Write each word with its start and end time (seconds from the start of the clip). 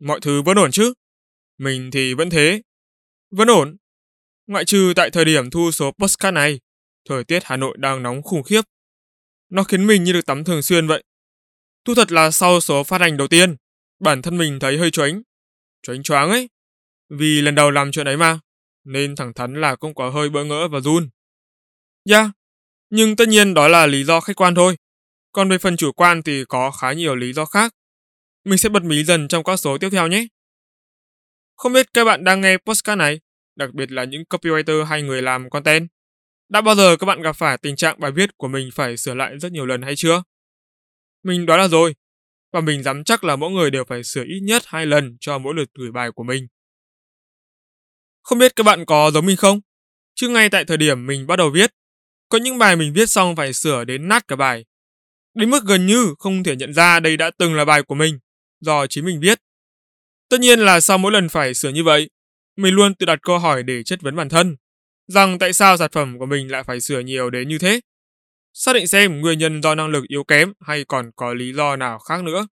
Mọi 0.00 0.20
thứ 0.20 0.42
vẫn 0.42 0.58
ổn 0.58 0.70
chứ? 0.70 0.92
Mình 1.58 1.90
thì 1.90 2.14
vẫn 2.14 2.30
thế. 2.30 2.62
Vẫn 3.30 3.48
ổn. 3.48 3.76
Ngoại 4.46 4.64
trừ 4.64 4.92
tại 4.96 5.10
thời 5.10 5.24
điểm 5.24 5.50
thu 5.50 5.70
số 5.70 5.92
Postcard 5.98 6.34
này, 6.34 6.60
thời 7.08 7.24
tiết 7.24 7.44
Hà 7.44 7.56
Nội 7.56 7.76
đang 7.80 8.02
nóng 8.02 8.22
khủng 8.22 8.42
khiếp. 8.42 8.60
Nó 9.48 9.64
khiến 9.64 9.86
mình 9.86 10.04
như 10.04 10.12
được 10.12 10.26
tắm 10.26 10.44
thường 10.44 10.62
xuyên 10.62 10.86
vậy. 10.86 11.04
Thu 11.84 11.94
thật 11.94 12.12
là 12.12 12.30
sau 12.30 12.60
số 12.60 12.84
phát 12.84 13.00
hành 13.00 13.16
đầu 13.16 13.28
tiên, 13.28 13.56
bản 14.00 14.22
thân 14.22 14.38
mình 14.38 14.58
thấy 14.58 14.78
hơi 14.78 14.90
choáng. 14.90 15.22
Choáng 15.82 16.02
choáng 16.02 16.30
ấy. 16.30 16.48
Vì 17.08 17.40
lần 17.42 17.54
đầu 17.54 17.70
làm 17.70 17.92
chuyện 17.92 18.08
ấy 18.08 18.16
mà, 18.16 18.40
nên 18.84 19.16
thẳng 19.16 19.34
thắn 19.34 19.60
là 19.60 19.76
cũng 19.76 19.94
có 19.94 20.10
hơi 20.10 20.28
bỡ 20.30 20.44
ngỡ 20.44 20.68
và 20.68 20.80
run. 20.80 21.08
Yeah, 22.10 22.30
nhưng 22.90 23.16
tất 23.16 23.28
nhiên 23.28 23.54
đó 23.54 23.68
là 23.68 23.86
lý 23.86 24.04
do 24.04 24.20
khách 24.20 24.36
quan 24.36 24.54
thôi. 24.54 24.76
Còn 25.32 25.48
về 25.48 25.58
phần 25.58 25.76
chủ 25.76 25.92
quan 25.92 26.22
thì 26.22 26.44
có 26.48 26.70
khá 26.70 26.92
nhiều 26.92 27.14
lý 27.14 27.32
do 27.32 27.44
khác. 27.44 27.74
Mình 28.44 28.58
sẽ 28.58 28.68
bật 28.68 28.82
mí 28.82 29.04
dần 29.04 29.28
trong 29.28 29.44
các 29.44 29.56
số 29.56 29.78
tiếp 29.78 29.88
theo 29.90 30.06
nhé. 30.06 30.26
Không 31.56 31.72
biết 31.72 31.94
các 31.94 32.04
bạn 32.04 32.24
đang 32.24 32.40
nghe 32.40 32.56
podcast 32.56 32.98
này, 32.98 33.20
đặc 33.56 33.74
biệt 33.74 33.92
là 33.92 34.04
những 34.04 34.22
copywriter 34.30 34.84
hay 34.84 35.02
người 35.02 35.22
làm 35.22 35.50
content. 35.50 35.88
Đã 36.48 36.60
bao 36.60 36.74
giờ 36.74 36.96
các 36.96 37.06
bạn 37.06 37.22
gặp 37.22 37.32
phải 37.32 37.58
tình 37.58 37.76
trạng 37.76 38.00
bài 38.00 38.10
viết 38.10 38.36
của 38.36 38.48
mình 38.48 38.70
phải 38.74 38.96
sửa 38.96 39.14
lại 39.14 39.38
rất 39.38 39.52
nhiều 39.52 39.66
lần 39.66 39.82
hay 39.82 39.96
chưa? 39.96 40.22
Mình 41.22 41.46
đoán 41.46 41.60
là 41.60 41.68
rồi, 41.68 41.94
và 42.52 42.60
mình 42.60 42.82
dám 42.82 43.04
chắc 43.04 43.24
là 43.24 43.36
mỗi 43.36 43.50
người 43.50 43.70
đều 43.70 43.84
phải 43.84 44.04
sửa 44.04 44.24
ít 44.24 44.40
nhất 44.40 44.62
hai 44.66 44.86
lần 44.86 45.16
cho 45.20 45.38
mỗi 45.38 45.54
lượt 45.54 45.68
gửi 45.74 45.90
bài 45.92 46.10
của 46.14 46.22
mình. 46.22 46.46
Không 48.22 48.38
biết 48.38 48.56
các 48.56 48.62
bạn 48.62 48.84
có 48.86 49.10
giống 49.10 49.26
mình 49.26 49.36
không? 49.36 49.60
Chứ 50.14 50.28
ngay 50.28 50.50
tại 50.50 50.64
thời 50.64 50.76
điểm 50.76 51.06
mình 51.06 51.26
bắt 51.26 51.36
đầu 51.36 51.50
viết, 51.50 51.74
có 52.28 52.38
những 52.38 52.58
bài 52.58 52.76
mình 52.76 52.92
viết 52.92 53.10
xong 53.10 53.36
phải 53.36 53.52
sửa 53.52 53.84
đến 53.84 54.08
nát 54.08 54.28
cả 54.28 54.36
bài 54.36 54.64
đến 55.34 55.50
mức 55.50 55.64
gần 55.64 55.86
như 55.86 56.14
không 56.18 56.42
thể 56.42 56.56
nhận 56.56 56.74
ra 56.74 57.00
đây 57.00 57.16
đã 57.16 57.30
từng 57.38 57.54
là 57.54 57.64
bài 57.64 57.82
của 57.82 57.94
mình, 57.94 58.18
do 58.60 58.86
chính 58.86 59.04
mình 59.04 59.20
viết. 59.20 59.38
Tất 60.28 60.40
nhiên 60.40 60.58
là 60.58 60.80
sau 60.80 60.98
mỗi 60.98 61.12
lần 61.12 61.28
phải 61.28 61.54
sửa 61.54 61.68
như 61.68 61.84
vậy, 61.84 62.10
mình 62.56 62.74
luôn 62.74 62.94
tự 62.94 63.06
đặt 63.06 63.18
câu 63.22 63.38
hỏi 63.38 63.62
để 63.62 63.82
chất 63.82 64.02
vấn 64.02 64.16
bản 64.16 64.28
thân, 64.28 64.56
rằng 65.08 65.38
tại 65.38 65.52
sao 65.52 65.76
sản 65.76 65.90
phẩm 65.92 66.18
của 66.18 66.26
mình 66.26 66.50
lại 66.50 66.62
phải 66.64 66.80
sửa 66.80 67.00
nhiều 67.00 67.30
đến 67.30 67.48
như 67.48 67.58
thế. 67.58 67.80
Xác 68.52 68.72
định 68.72 68.86
xem 68.86 69.20
nguyên 69.20 69.38
nhân 69.38 69.62
do 69.62 69.74
năng 69.74 69.88
lực 69.88 70.04
yếu 70.08 70.24
kém 70.24 70.52
hay 70.60 70.84
còn 70.84 71.10
có 71.16 71.34
lý 71.34 71.52
do 71.52 71.76
nào 71.76 71.98
khác 71.98 72.24
nữa. 72.24 72.46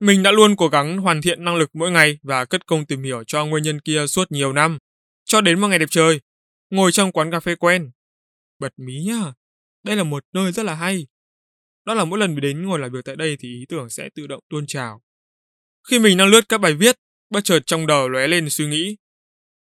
Mình 0.00 0.22
đã 0.22 0.30
luôn 0.32 0.56
cố 0.56 0.68
gắng 0.68 0.98
hoàn 0.98 1.22
thiện 1.22 1.44
năng 1.44 1.56
lực 1.56 1.70
mỗi 1.72 1.90
ngày 1.90 2.18
và 2.22 2.44
cất 2.44 2.66
công 2.66 2.86
tìm 2.86 3.02
hiểu 3.02 3.24
cho 3.26 3.46
nguyên 3.46 3.64
nhân 3.64 3.80
kia 3.80 4.06
suốt 4.06 4.32
nhiều 4.32 4.52
năm, 4.52 4.78
cho 5.24 5.40
đến 5.40 5.60
một 5.60 5.68
ngày 5.68 5.78
đẹp 5.78 5.88
trời, 5.90 6.20
ngồi 6.70 6.92
trong 6.92 7.12
quán 7.12 7.30
cà 7.30 7.40
phê 7.40 7.54
quen. 7.54 7.90
Bật 8.58 8.72
mí 8.76 8.94
nhá, 9.06 9.32
đây 9.82 9.96
là 9.96 10.04
một 10.04 10.24
nơi 10.32 10.52
rất 10.52 10.62
là 10.62 10.74
hay. 10.74 11.06
Đó 11.88 11.94
là 11.94 12.04
mỗi 12.04 12.18
lần 12.18 12.34
mình 12.34 12.40
đến 12.40 12.66
ngồi 12.66 12.78
làm 12.78 12.92
việc 12.92 13.04
tại 13.04 13.16
đây 13.16 13.36
thì 13.40 13.48
ý 13.48 13.66
tưởng 13.68 13.90
sẽ 13.90 14.08
tự 14.14 14.26
động 14.26 14.40
tuôn 14.50 14.66
trào. 14.66 15.02
Khi 15.88 15.98
mình 15.98 16.16
đang 16.16 16.28
lướt 16.28 16.48
các 16.48 16.58
bài 16.58 16.74
viết, 16.74 16.96
bất 17.30 17.40
chợt 17.44 17.60
trong 17.66 17.86
đầu 17.86 18.08
lóe 18.08 18.26
lên 18.26 18.50
suy 18.50 18.66
nghĩ. 18.66 18.96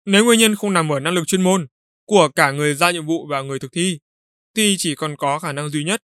Nếu 0.04 0.24
nguyên 0.24 0.38
nhân 0.38 0.54
không 0.54 0.72
nằm 0.72 0.92
ở 0.92 1.00
năng 1.00 1.14
lực 1.14 1.26
chuyên 1.26 1.42
môn 1.42 1.66
của 2.04 2.28
cả 2.28 2.50
người 2.50 2.74
ra 2.74 2.90
nhiệm 2.90 3.06
vụ 3.06 3.26
và 3.26 3.42
người 3.42 3.58
thực 3.58 3.72
thi, 3.72 3.98
thì 4.56 4.74
chỉ 4.78 4.94
còn 4.94 5.16
có 5.16 5.38
khả 5.38 5.52
năng 5.52 5.68
duy 5.68 5.84
nhất. 5.84 6.02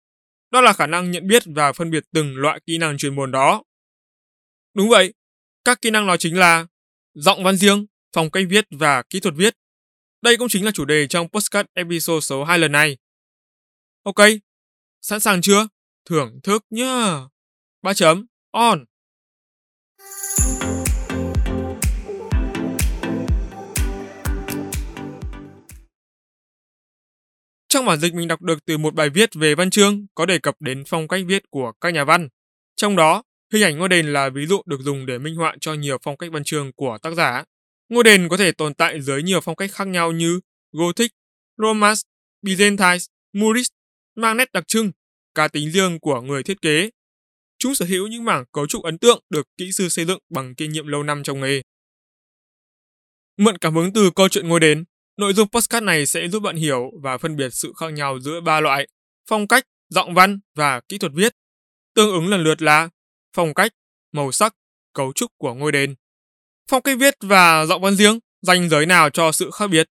Đó 0.51 0.61
là 0.61 0.73
khả 0.73 0.87
năng 0.87 1.11
nhận 1.11 1.27
biết 1.27 1.43
và 1.47 1.73
phân 1.73 1.91
biệt 1.91 2.05
từng 2.13 2.37
loại 2.37 2.61
kỹ 2.67 2.79
năng 2.79 2.99
chuyên 2.99 3.15
môn 3.15 3.33
đó. 3.33 3.63
Đúng 4.75 4.89
vậy, 4.89 5.15
các 5.65 5.81
kỹ 5.81 5.91
năng 5.91 6.07
đó 6.07 6.17
chính 6.17 6.39
là 6.39 6.67
giọng 7.15 7.45
văn 7.45 7.57
riêng, 7.57 7.87
phong 8.13 8.31
cách 8.31 8.45
viết 8.49 8.65
và 8.71 9.03
kỹ 9.03 9.21
thuật 9.21 9.35
viết. 9.37 9.57
Đây 10.23 10.37
cũng 10.37 10.49
chính 10.49 10.65
là 10.65 10.71
chủ 10.75 10.85
đề 10.85 11.07
trong 11.07 11.29
podcast 11.29 11.67
episode 11.75 12.21
số 12.21 12.45
2 12.45 12.59
lần 12.59 12.73
này. 12.73 12.97
Ok, 14.03 14.21
sẵn 15.01 15.21
sàng 15.21 15.43
chưa? 15.43 15.67
Thưởng 16.11 16.41
thức 16.43 16.65
nhá. 16.71 17.21
Ba 17.83 17.95
chấm, 17.95 18.27
on. 18.51 18.85
Trong 27.69 27.87
bản 27.87 28.01
dịch 28.01 28.15
mình 28.15 28.29
đọc 28.29 28.43
được 28.43 28.65
từ 28.65 28.79
một 28.79 28.95
bài 28.95 29.11
viết 29.11 29.31
về 29.35 29.55
văn 29.55 29.71
chương 29.71 30.07
có 30.15 30.27
đề 30.27 30.39
cập 30.39 30.57
đến 30.61 30.83
phong 30.87 31.09
cách 31.09 31.21
viết 31.27 31.51
của 31.51 31.73
các 31.81 31.91
nhà 31.91 32.05
văn. 32.05 32.29
Trong 32.77 32.97
đó, 32.97 33.23
hình 33.53 33.63
ảnh 33.63 33.79
ngôi 33.79 33.89
đền 33.89 34.13
là 34.13 34.31
ví 34.31 34.47
dụ 34.47 34.63
được 34.67 34.81
dùng 34.81 35.07
để 35.07 35.19
minh 35.19 35.37
họa 35.37 35.57
cho 35.61 35.75
nhiều 35.75 35.99
phong 36.03 36.17
cách 36.17 36.31
văn 36.33 36.45
chương 36.45 36.73
của 36.73 36.99
tác 37.03 37.15
giả. 37.15 37.45
Ngôi 37.89 38.05
đền 38.05 38.29
có 38.29 38.37
thể 38.37 38.53
tồn 38.53 38.75
tại 38.75 39.01
dưới 39.01 39.23
nhiều 39.23 39.41
phong 39.41 39.57
cách 39.57 39.71
khác 39.73 39.89
nhau 39.89 40.13
như 40.13 40.41
Gothic, 40.73 41.13
Romance, 41.57 42.01
Byzantine, 42.43 43.07
Moorish 43.33 43.73
mang 44.15 44.37
nét 44.37 44.53
đặc 44.53 44.65
trưng, 44.69 44.93
cá 45.35 45.49
tính 45.49 45.71
riêng 45.71 45.99
của 46.01 46.21
người 46.21 46.43
thiết 46.43 46.63
kế. 46.63 46.91
Chúng 47.59 47.75
sở 47.75 47.87
hữu 47.87 48.07
những 48.07 48.25
mảng 48.25 48.45
cấu 48.53 48.67
trúc 48.67 48.83
ấn 48.83 48.99
tượng 48.99 49.21
được 49.31 49.49
kỹ 49.57 49.73
sư 49.73 49.89
xây 49.89 50.05
dựng 50.05 50.19
bằng 50.31 50.55
kinh 50.55 50.73
nghiệm 50.73 50.87
lâu 50.87 51.03
năm 51.03 51.23
trong 51.23 51.41
nghề. 51.41 51.63
Mượn 53.37 53.59
cảm 53.59 53.75
hứng 53.75 53.93
từ 53.93 54.11
câu 54.17 54.29
chuyện 54.29 54.49
ngôi 54.49 54.61
đền, 54.61 54.85
nội 55.17 55.33
dung 55.33 55.49
podcast 55.49 55.85
này 55.85 56.07
sẽ 56.07 56.29
giúp 56.29 56.41
bạn 56.41 56.57
hiểu 56.57 56.91
và 57.03 57.19
phân 57.19 57.37
biệt 57.37 57.49
sự 57.53 57.73
khác 57.77 57.93
nhau 57.93 58.21
giữa 58.21 58.41
ba 58.41 58.61
loại 58.61 58.89
phong 59.27 59.49
cách, 59.49 59.65
giọng 59.89 60.15
văn 60.15 60.41
và 60.55 60.81
kỹ 60.89 60.99
thuật 60.99 61.13
viết. 61.15 61.33
Tương 61.95 62.11
ứng 62.11 62.29
lần 62.29 62.43
lượt 62.43 62.63
là 62.63 62.89
phong 63.37 63.55
cách, 63.55 63.73
màu 64.13 64.33
sắc, 64.33 64.55
cấu 64.93 65.13
trúc 65.13 65.33
của 65.39 65.55
ngôi 65.55 65.73
đền. 65.73 65.95
Phong 66.71 66.83
cách 66.83 66.97
viết 67.01 67.15
và 67.21 67.67
giọng 67.67 67.83
văn 67.83 67.97
riêng, 67.97 68.19
ranh 68.43 68.69
giới 68.69 68.87
nào 68.87 69.11
cho 69.11 69.33
sự 69.33 69.51
khác 69.51 69.67
biệt? 69.67 69.89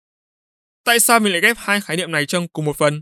Tại 0.83 0.99
sao 0.99 1.19
mình 1.19 1.31
lại 1.33 1.41
ghép 1.41 1.57
hai 1.59 1.81
khái 1.81 1.97
niệm 1.97 2.11
này 2.11 2.25
trong 2.25 2.47
cùng 2.47 2.65
một 2.65 2.77
phần? 2.77 3.01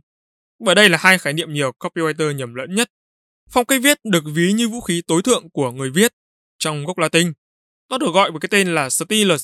Và 0.60 0.74
đây 0.74 0.90
là 0.90 0.98
hai 1.02 1.18
khái 1.18 1.34
niệm 1.34 1.54
nhiều 1.54 1.72
copywriter 1.80 2.32
nhầm 2.32 2.56
lẫn 2.56 2.76
nhất. 2.76 2.92
Phong 3.50 3.66
cách 3.66 3.82
viết 3.84 3.98
được 4.04 4.24
ví 4.34 4.54
như 4.54 4.70
vũ 4.70 4.82
khí 4.82 5.02
tối 5.08 5.22
thượng 5.24 5.50
của 5.50 5.72
người 5.72 5.90
viết. 5.90 6.14
Trong 6.60 6.86
gốc 6.86 6.98
Latin, 6.98 7.34
nó 7.90 7.98
được 7.98 8.14
gọi 8.14 8.32
với 8.32 8.40
cái 8.40 8.50
tên 8.52 8.76
là 8.76 8.90
stylus. 8.90 9.44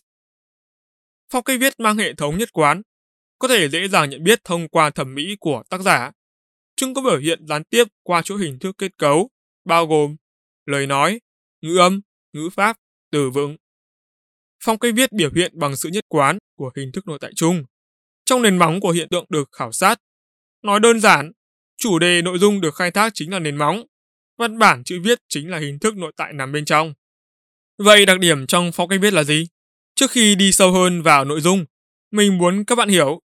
Phong 1.31 1.43
cách 1.43 1.59
viết 1.59 1.79
mang 1.79 1.97
hệ 1.97 2.13
thống 2.13 2.37
nhất 2.37 2.53
quán, 2.53 2.81
có 3.39 3.47
thể 3.47 3.69
dễ 3.69 3.87
dàng 3.87 4.09
nhận 4.09 4.23
biết 4.23 4.43
thông 4.43 4.67
qua 4.67 4.89
thẩm 4.89 5.15
mỹ 5.15 5.35
của 5.39 5.63
tác 5.69 5.81
giả. 5.81 6.11
Chúng 6.75 6.93
có 6.93 7.01
biểu 7.01 7.17
hiện 7.17 7.47
gián 7.47 7.63
tiếp 7.63 7.87
qua 8.03 8.21
chỗ 8.25 8.35
hình 8.35 8.59
thức 8.59 8.75
kết 8.77 8.97
cấu, 8.97 9.29
bao 9.65 9.87
gồm 9.87 10.15
lời 10.65 10.87
nói, 10.87 11.19
ngữ 11.61 11.77
âm, 11.77 12.01
ngữ 12.33 12.49
pháp, 12.49 12.77
từ 13.11 13.29
vựng. 13.29 13.57
Phong 14.63 14.79
cách 14.79 14.93
viết 14.95 15.11
biểu 15.11 15.29
hiện 15.35 15.59
bằng 15.59 15.75
sự 15.75 15.89
nhất 15.89 16.05
quán 16.07 16.37
của 16.57 16.71
hình 16.75 16.91
thức 16.91 17.07
nội 17.07 17.17
tại 17.21 17.31
chung. 17.35 17.63
Trong 18.25 18.41
nền 18.41 18.57
móng 18.57 18.81
của 18.81 18.91
hiện 18.91 19.07
tượng 19.09 19.25
được 19.29 19.49
khảo 19.51 19.71
sát 19.71 19.99
Nói 20.65 20.79
đơn 20.79 20.99
giản, 20.99 21.31
chủ 21.77 21.99
đề 21.99 22.21
nội 22.21 22.39
dung 22.39 22.61
được 22.61 22.75
khai 22.75 22.91
thác 22.91 23.11
chính 23.13 23.31
là 23.31 23.39
nền 23.39 23.55
móng, 23.55 23.83
văn 24.37 24.59
bản 24.59 24.83
chữ 24.83 24.99
viết 25.03 25.19
chính 25.29 25.49
là 25.49 25.57
hình 25.57 25.79
thức 25.79 25.97
nội 25.97 26.11
tại 26.17 26.33
nằm 26.33 26.51
bên 26.51 26.65
trong. 26.65 26.93
Vậy 27.77 28.05
đặc 28.05 28.19
điểm 28.19 28.47
trong 28.47 28.71
phong 28.71 28.89
cách 28.89 28.99
viết 29.01 29.13
là 29.13 29.23
gì? 29.23 29.47
Trước 29.95 30.11
khi 30.11 30.35
đi 30.35 30.51
sâu 30.51 30.71
hơn 30.71 31.01
vào 31.01 31.25
nội 31.25 31.41
dung, 31.41 31.65
mình 32.11 32.37
muốn 32.37 32.65
các 32.65 32.75
bạn 32.75 32.89
hiểu 32.89 33.21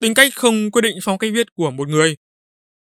tính 0.00 0.14
cách 0.14 0.34
không 0.34 0.70
quyết 0.70 0.82
định 0.82 0.98
phong 1.02 1.18
cách 1.18 1.30
viết 1.34 1.54
của 1.54 1.70
một 1.70 1.88
người. 1.88 2.16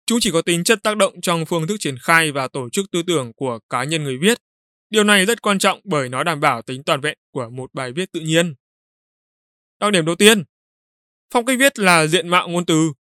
Chúng 0.06 0.20
chỉ 0.20 0.32
có 0.32 0.42
tính 0.42 0.64
chất 0.64 0.84
tác 0.84 0.98
động 0.98 1.22
trong 1.22 1.46
phương 1.46 1.68
thức 1.68 1.78
triển 1.80 1.98
khai 2.02 2.32
và 2.32 2.48
tổ 2.48 2.70
chức 2.70 2.92
tư 2.92 3.04
tưởng 3.08 3.34
của 3.34 3.60
cá 3.70 3.84
nhân 3.84 4.04
người 4.04 4.18
viết. 4.18 4.38
Điều 4.90 5.04
này 5.04 5.26
rất 5.26 5.42
quan 5.42 5.60
trọng 5.60 5.80
bởi 5.84 6.10
nó 6.10 6.24
đảm 6.24 6.40
bảo 6.40 6.62
tính 6.62 6.84
toàn 6.84 7.02
vẹn 7.02 7.18
của 7.32 7.50
một 7.50 7.74
bài 7.74 7.92
viết 7.92 8.12
tự 8.12 8.20
nhiên. 8.20 8.56
Đặc 9.80 9.92
điểm 9.92 10.06
đầu 10.06 10.16
tiên, 10.16 10.44
phong 11.34 11.46
cách 11.46 11.60
viết 11.60 11.80
là 11.80 12.08
diện 12.08 12.28
mạo 12.28 12.48
ngôn 12.48 12.66
từ. 12.66 12.94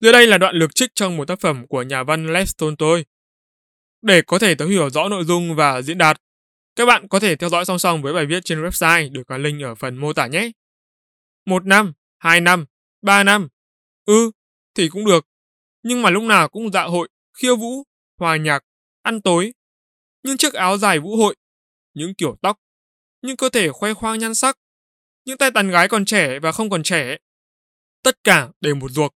Dưới 0.00 0.12
đây 0.12 0.26
là 0.26 0.38
đoạn 0.38 0.56
lược 0.56 0.74
trích 0.74 0.90
trong 0.94 1.16
một 1.16 1.28
tác 1.28 1.40
phẩm 1.40 1.66
của 1.66 1.82
nhà 1.82 2.02
văn 2.02 2.32
Lev 2.32 2.48
Tolstoy. 2.58 3.04
Để 4.02 4.22
có 4.22 4.38
thể 4.38 4.54
thấu 4.54 4.68
hiểu 4.68 4.90
rõ 4.90 5.08
nội 5.08 5.24
dung 5.24 5.56
và 5.56 5.82
diễn 5.82 5.98
đạt, 5.98 6.22
các 6.76 6.86
bạn 6.86 7.08
có 7.08 7.20
thể 7.20 7.36
theo 7.36 7.48
dõi 7.48 7.64
song 7.64 7.78
song 7.78 8.02
với 8.02 8.12
bài 8.12 8.26
viết 8.26 8.44
trên 8.44 8.62
website 8.62 9.12
được 9.12 9.22
có 9.26 9.38
link 9.38 9.62
ở 9.62 9.74
phần 9.74 9.96
mô 9.96 10.12
tả 10.12 10.26
nhé. 10.26 10.50
Một 11.46 11.66
năm, 11.66 11.92
hai 12.18 12.40
năm, 12.40 12.64
ba 13.02 13.24
năm. 13.24 13.48
Ừ, 14.04 14.30
thì 14.74 14.88
cũng 14.88 15.04
được. 15.04 15.26
Nhưng 15.82 16.02
mà 16.02 16.10
lúc 16.10 16.22
nào 16.22 16.48
cũng 16.48 16.72
dạ 16.72 16.82
hội, 16.82 17.08
khiêu 17.38 17.56
vũ, 17.56 17.82
hòa 18.18 18.36
nhạc, 18.36 18.64
ăn 19.02 19.20
tối. 19.20 19.52
Những 20.22 20.36
chiếc 20.36 20.54
áo 20.54 20.78
dài 20.78 20.98
vũ 20.98 21.16
hội, 21.16 21.36
những 21.94 22.14
kiểu 22.14 22.36
tóc, 22.42 22.58
những 23.22 23.36
cơ 23.36 23.48
thể 23.48 23.68
khoe 23.68 23.94
khoang 23.94 24.18
nhan 24.18 24.34
sắc, 24.34 24.58
những 25.24 25.38
tay 25.38 25.50
tàn 25.50 25.70
gái 25.70 25.88
còn 25.88 26.04
trẻ 26.04 26.38
và 26.38 26.52
không 26.52 26.70
còn 26.70 26.82
trẻ. 26.82 27.16
Tất 28.02 28.24
cả 28.24 28.48
đều 28.60 28.74
một 28.74 28.90
ruột 28.90 29.12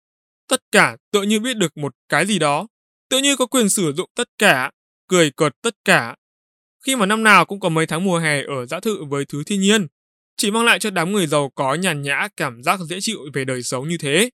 Tất 0.49 0.63
cả 0.73 0.97
tự 1.11 1.23
như 1.23 1.41
biết 1.41 1.57
được 1.57 1.77
một 1.77 1.95
cái 2.09 2.27
gì 2.27 2.39
đó, 2.39 2.67
tự 3.09 3.19
như 3.19 3.37
có 3.37 3.47
quyền 3.47 3.69
sử 3.69 3.93
dụng 3.97 4.11
tất 4.15 4.29
cả, 4.39 4.71
cười 5.09 5.31
cợt 5.31 5.53
tất 5.63 5.77
cả. 5.85 6.17
Khi 6.85 6.97
mà 6.97 7.07
năm 7.07 7.23
nào 7.23 7.45
cũng 7.45 7.61
có 7.61 7.69
mấy 7.69 7.87
tháng 7.87 8.05
mùa 8.05 8.19
hè 8.19 8.43
ở 8.43 8.67
dã 8.67 8.81
thự 8.81 9.05
với 9.05 9.25
thứ 9.25 9.45
thiên 9.45 9.61
nhiên, 9.61 9.87
chỉ 10.37 10.51
mang 10.51 10.65
lại 10.65 10.79
cho 10.79 10.91
đám 10.91 11.13
người 11.13 11.27
giàu 11.27 11.51
có 11.55 11.75
nhàn 11.75 12.03
nhã 12.03 12.29
cảm 12.37 12.63
giác 12.63 12.81
dễ 12.81 12.99
chịu 13.01 13.19
về 13.35 13.45
đời 13.45 13.63
sống 13.63 13.89
như 13.89 13.99
thế. 13.99 14.31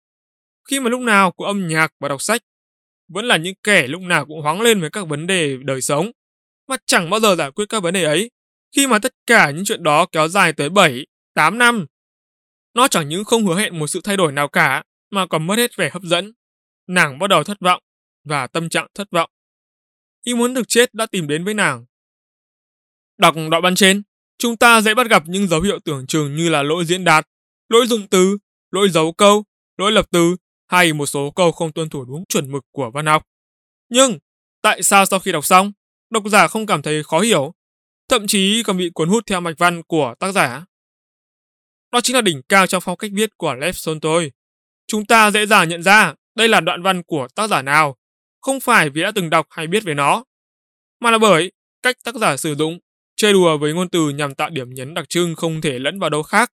Khi 0.70 0.80
mà 0.80 0.90
lúc 0.90 1.00
nào 1.00 1.30
cũng 1.30 1.46
âm 1.46 1.68
nhạc 1.68 1.92
và 2.00 2.08
đọc 2.08 2.22
sách, 2.22 2.42
vẫn 3.08 3.24
là 3.24 3.36
những 3.36 3.54
kẻ 3.62 3.86
lúc 3.86 4.02
nào 4.02 4.26
cũng 4.26 4.42
hoáng 4.42 4.60
lên 4.60 4.80
với 4.80 4.90
các 4.90 5.08
vấn 5.08 5.26
đề 5.26 5.56
đời 5.62 5.80
sống, 5.80 6.10
mà 6.68 6.76
chẳng 6.86 7.10
bao 7.10 7.20
giờ 7.20 7.36
giải 7.36 7.50
quyết 7.50 7.64
các 7.68 7.82
vấn 7.82 7.94
đề 7.94 8.04
ấy, 8.04 8.30
khi 8.76 8.86
mà 8.86 8.98
tất 8.98 9.14
cả 9.26 9.50
những 9.50 9.64
chuyện 9.64 9.82
đó 9.82 10.06
kéo 10.12 10.28
dài 10.28 10.52
tới 10.52 10.68
7, 10.68 11.06
8 11.34 11.58
năm. 11.58 11.86
Nó 12.74 12.88
chẳng 12.88 13.08
những 13.08 13.24
không 13.24 13.46
hứa 13.46 13.56
hẹn 13.56 13.78
một 13.78 13.86
sự 13.86 14.00
thay 14.04 14.16
đổi 14.16 14.32
nào 14.32 14.48
cả, 14.48 14.82
mà 15.14 15.26
còn 15.26 15.46
mất 15.46 15.58
hết 15.58 15.76
vẻ 15.76 15.90
hấp 15.92 16.02
dẫn. 16.02 16.32
Nàng 16.86 17.18
bắt 17.18 17.26
đầu 17.26 17.44
thất 17.44 17.60
vọng, 17.60 17.82
và 18.24 18.46
tâm 18.46 18.68
trạng 18.68 18.86
thất 18.94 19.10
vọng. 19.10 19.30
Ý 20.24 20.34
muốn 20.34 20.54
được 20.54 20.68
chết 20.68 20.94
đã 20.94 21.06
tìm 21.06 21.28
đến 21.28 21.44
với 21.44 21.54
nàng. 21.54 21.84
Đọc 23.18 23.34
đoạn 23.50 23.62
văn 23.62 23.74
trên, 23.74 24.02
chúng 24.38 24.56
ta 24.56 24.80
dễ 24.80 24.94
bắt 24.94 25.06
gặp 25.10 25.22
những 25.26 25.48
dấu 25.48 25.60
hiệu 25.60 25.78
tưởng 25.84 26.06
chừng 26.06 26.36
như 26.36 26.48
là 26.48 26.62
lỗi 26.62 26.84
diễn 26.84 27.04
đạt, 27.04 27.28
lỗi 27.68 27.86
dùng 27.86 28.08
từ, 28.08 28.38
lỗi 28.70 28.88
dấu 28.90 29.12
câu, 29.12 29.44
lỗi 29.78 29.92
lập 29.92 30.06
từ 30.10 30.36
hay 30.66 30.92
một 30.92 31.06
số 31.06 31.30
câu 31.30 31.52
không 31.52 31.72
tuân 31.72 31.88
thủ 31.88 32.04
đúng 32.04 32.24
chuẩn 32.28 32.52
mực 32.52 32.64
của 32.70 32.90
văn 32.90 33.06
học. 33.06 33.22
Nhưng, 33.88 34.18
tại 34.62 34.82
sao 34.82 35.06
sau 35.06 35.20
khi 35.20 35.32
đọc 35.32 35.44
xong, 35.44 35.72
độc 36.10 36.22
giả 36.26 36.48
không 36.48 36.66
cảm 36.66 36.82
thấy 36.82 37.02
khó 37.02 37.20
hiểu, 37.20 37.54
thậm 38.08 38.26
chí 38.26 38.62
còn 38.62 38.76
bị 38.76 38.90
cuốn 38.94 39.08
hút 39.08 39.24
theo 39.26 39.40
mạch 39.40 39.58
văn 39.58 39.82
của 39.82 40.14
tác 40.18 40.32
giả? 40.32 40.64
Đó 41.92 42.00
chính 42.00 42.16
là 42.16 42.22
đỉnh 42.22 42.42
cao 42.48 42.66
trong 42.66 42.80
phong 42.80 42.96
cách 42.96 43.10
viết 43.14 43.30
của 43.36 43.54
Lev 43.54 43.76
Tolstoy. 43.86 44.30
Chúng 44.86 45.06
ta 45.06 45.30
dễ 45.30 45.46
dàng 45.46 45.68
nhận 45.68 45.82
ra 45.82 46.14
đây 46.34 46.48
là 46.48 46.60
đoạn 46.60 46.82
văn 46.82 47.02
của 47.02 47.28
tác 47.34 47.50
giả 47.50 47.62
nào, 47.62 47.96
không 48.40 48.60
phải 48.60 48.90
vì 48.90 49.02
đã 49.02 49.12
từng 49.14 49.30
đọc 49.30 49.46
hay 49.50 49.66
biết 49.66 49.84
về 49.84 49.94
nó, 49.94 50.24
mà 51.00 51.10
là 51.10 51.18
bởi 51.18 51.52
cách 51.82 51.96
tác 52.04 52.14
giả 52.14 52.36
sử 52.36 52.54
dụng 52.54 52.78
chơi 53.16 53.32
đùa 53.32 53.58
với 53.58 53.72
ngôn 53.72 53.88
từ 53.88 54.08
nhằm 54.08 54.34
tạo 54.34 54.50
điểm 54.50 54.74
nhấn 54.74 54.94
đặc 54.94 55.08
trưng 55.08 55.34
không 55.34 55.60
thể 55.60 55.78
lẫn 55.78 55.98
vào 55.98 56.10
đâu 56.10 56.22
khác. 56.22 56.52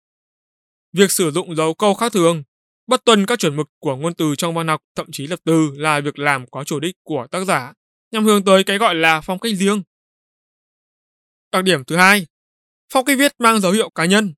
Việc 0.94 1.12
sử 1.12 1.32
dụng 1.32 1.56
dấu 1.56 1.74
câu 1.74 1.94
khác 1.94 2.12
thường, 2.12 2.44
bất 2.88 3.06
tuân 3.06 3.26
các 3.26 3.40
chuẩn 3.40 3.56
mực 3.56 3.68
của 3.80 3.96
ngôn 3.96 4.14
từ 4.14 4.36
trong 4.38 4.54
văn 4.54 4.68
học 4.68 4.82
thậm 4.96 5.08
chí 5.12 5.28
lập 5.28 5.40
từ 5.46 5.72
là 5.76 6.00
việc 6.00 6.20
làm 6.20 6.46
có 6.52 6.64
chủ 6.64 6.80
đích 6.80 6.96
của 7.04 7.28
tác 7.32 7.46
giả 7.46 7.74
nhằm 8.12 8.26
hướng 8.26 8.44
tới 8.44 8.64
cái 8.64 8.78
gọi 8.78 8.96
là 8.96 9.22
phong 9.22 9.40
cách 9.40 9.54
riêng. 9.56 9.82
Đặc 11.52 11.64
điểm 11.64 11.86
thứ 11.86 11.96
hai, 11.96 12.28
phong 12.94 13.06
cách 13.06 13.18
viết 13.20 13.34
mang 13.40 13.60
dấu 13.60 13.72
hiệu 13.72 13.90
cá 13.90 14.06
nhân. 14.06 14.34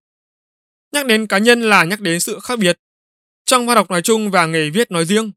Nhắc 0.91 1.05
đến 1.05 1.27
cá 1.27 1.37
nhân 1.37 1.61
là 1.61 1.83
nhắc 1.83 2.01
đến 2.01 2.19
sự 2.19 2.39
khác 2.43 2.59
biệt. 2.59 2.79
Trong 3.51 3.67
văn 3.67 3.77
học 3.77 3.91
nói 3.91 4.01
chung 4.01 4.31
và 4.31 4.45
nghề 4.45 4.69
viết 4.69 4.91
nói 4.91 5.05
riêng, 5.05 5.31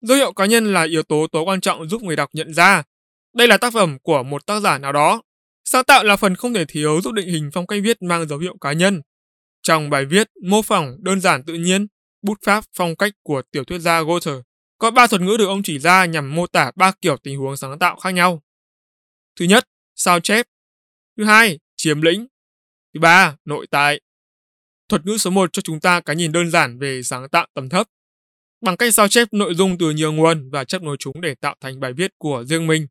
dấu 0.00 0.16
hiệu 0.16 0.32
cá 0.32 0.46
nhân 0.46 0.72
là 0.72 0.82
yếu 0.82 1.02
tố 1.02 1.26
tối 1.32 1.42
quan 1.46 1.60
trọng 1.60 1.88
giúp 1.88 2.02
người 2.02 2.16
đọc 2.16 2.30
nhận 2.32 2.54
ra 2.54 2.82
đây 3.34 3.48
là 3.48 3.56
tác 3.56 3.72
phẩm 3.72 3.98
của 4.02 4.22
một 4.22 4.46
tác 4.46 4.60
giả 4.60 4.78
nào 4.78 4.92
đó 4.92 5.22
Sáng 5.64 5.84
tạo 5.84 6.04
là 6.04 6.16
phần 6.16 6.36
không 6.36 6.54
thể 6.54 6.64
thiếu 6.64 7.00
giúp 7.00 7.12
định 7.12 7.28
hình 7.28 7.50
phong 7.52 7.66
cách 7.66 7.80
viết 7.82 8.02
mang 8.02 8.28
dấu 8.28 8.38
hiệu 8.38 8.56
cá 8.60 8.72
nhân. 8.72 9.02
Trong 9.62 9.90
bài 9.90 10.04
viết 10.04 10.30
mô 10.42 10.62
phỏng 10.62 10.96
đơn 10.98 11.20
giản 11.20 11.44
tự 11.44 11.54
nhiên, 11.54 11.86
bút 12.22 12.38
pháp 12.44 12.64
phong 12.76 12.96
cách 12.96 13.12
của 13.22 13.42
tiểu 13.50 13.64
thuyết 13.64 13.78
gia 13.78 14.02
Goethe 14.02 14.32
có 14.78 14.90
ba 14.90 15.06
thuật 15.06 15.22
ngữ 15.22 15.36
được 15.38 15.46
ông 15.46 15.62
chỉ 15.62 15.78
ra 15.78 16.04
nhằm 16.04 16.34
mô 16.34 16.46
tả 16.46 16.70
ba 16.76 16.92
kiểu 17.00 17.16
tình 17.16 17.38
huống 17.38 17.56
sáng 17.56 17.78
tạo 17.78 17.96
khác 17.96 18.10
nhau. 18.10 18.42
Thứ 19.40 19.44
nhất, 19.44 19.68
sao 19.94 20.20
chép. 20.20 20.46
Thứ 21.16 21.24
hai, 21.24 21.58
chiếm 21.76 22.00
lĩnh. 22.02 22.26
Thứ 22.94 23.00
ba, 23.00 23.36
nội 23.44 23.66
tại. 23.70 24.00
Thuật 24.88 25.06
ngữ 25.06 25.18
số 25.18 25.30
1 25.30 25.52
cho 25.52 25.62
chúng 25.62 25.80
ta 25.80 26.00
cái 26.00 26.16
nhìn 26.16 26.32
đơn 26.32 26.50
giản 26.50 26.78
về 26.78 27.02
sáng 27.02 27.28
tạo 27.28 27.46
tầm 27.54 27.68
thấp. 27.68 27.86
Bằng 28.60 28.76
cách 28.76 28.94
sao 28.94 29.08
chép 29.08 29.28
nội 29.32 29.54
dung 29.54 29.78
từ 29.78 29.90
nhiều 29.90 30.12
nguồn 30.12 30.50
và 30.50 30.64
chấp 30.64 30.82
nối 30.82 30.96
chúng 30.98 31.20
để 31.20 31.34
tạo 31.34 31.56
thành 31.60 31.80
bài 31.80 31.92
viết 31.92 32.10
của 32.18 32.44
riêng 32.44 32.66
mình 32.66 32.86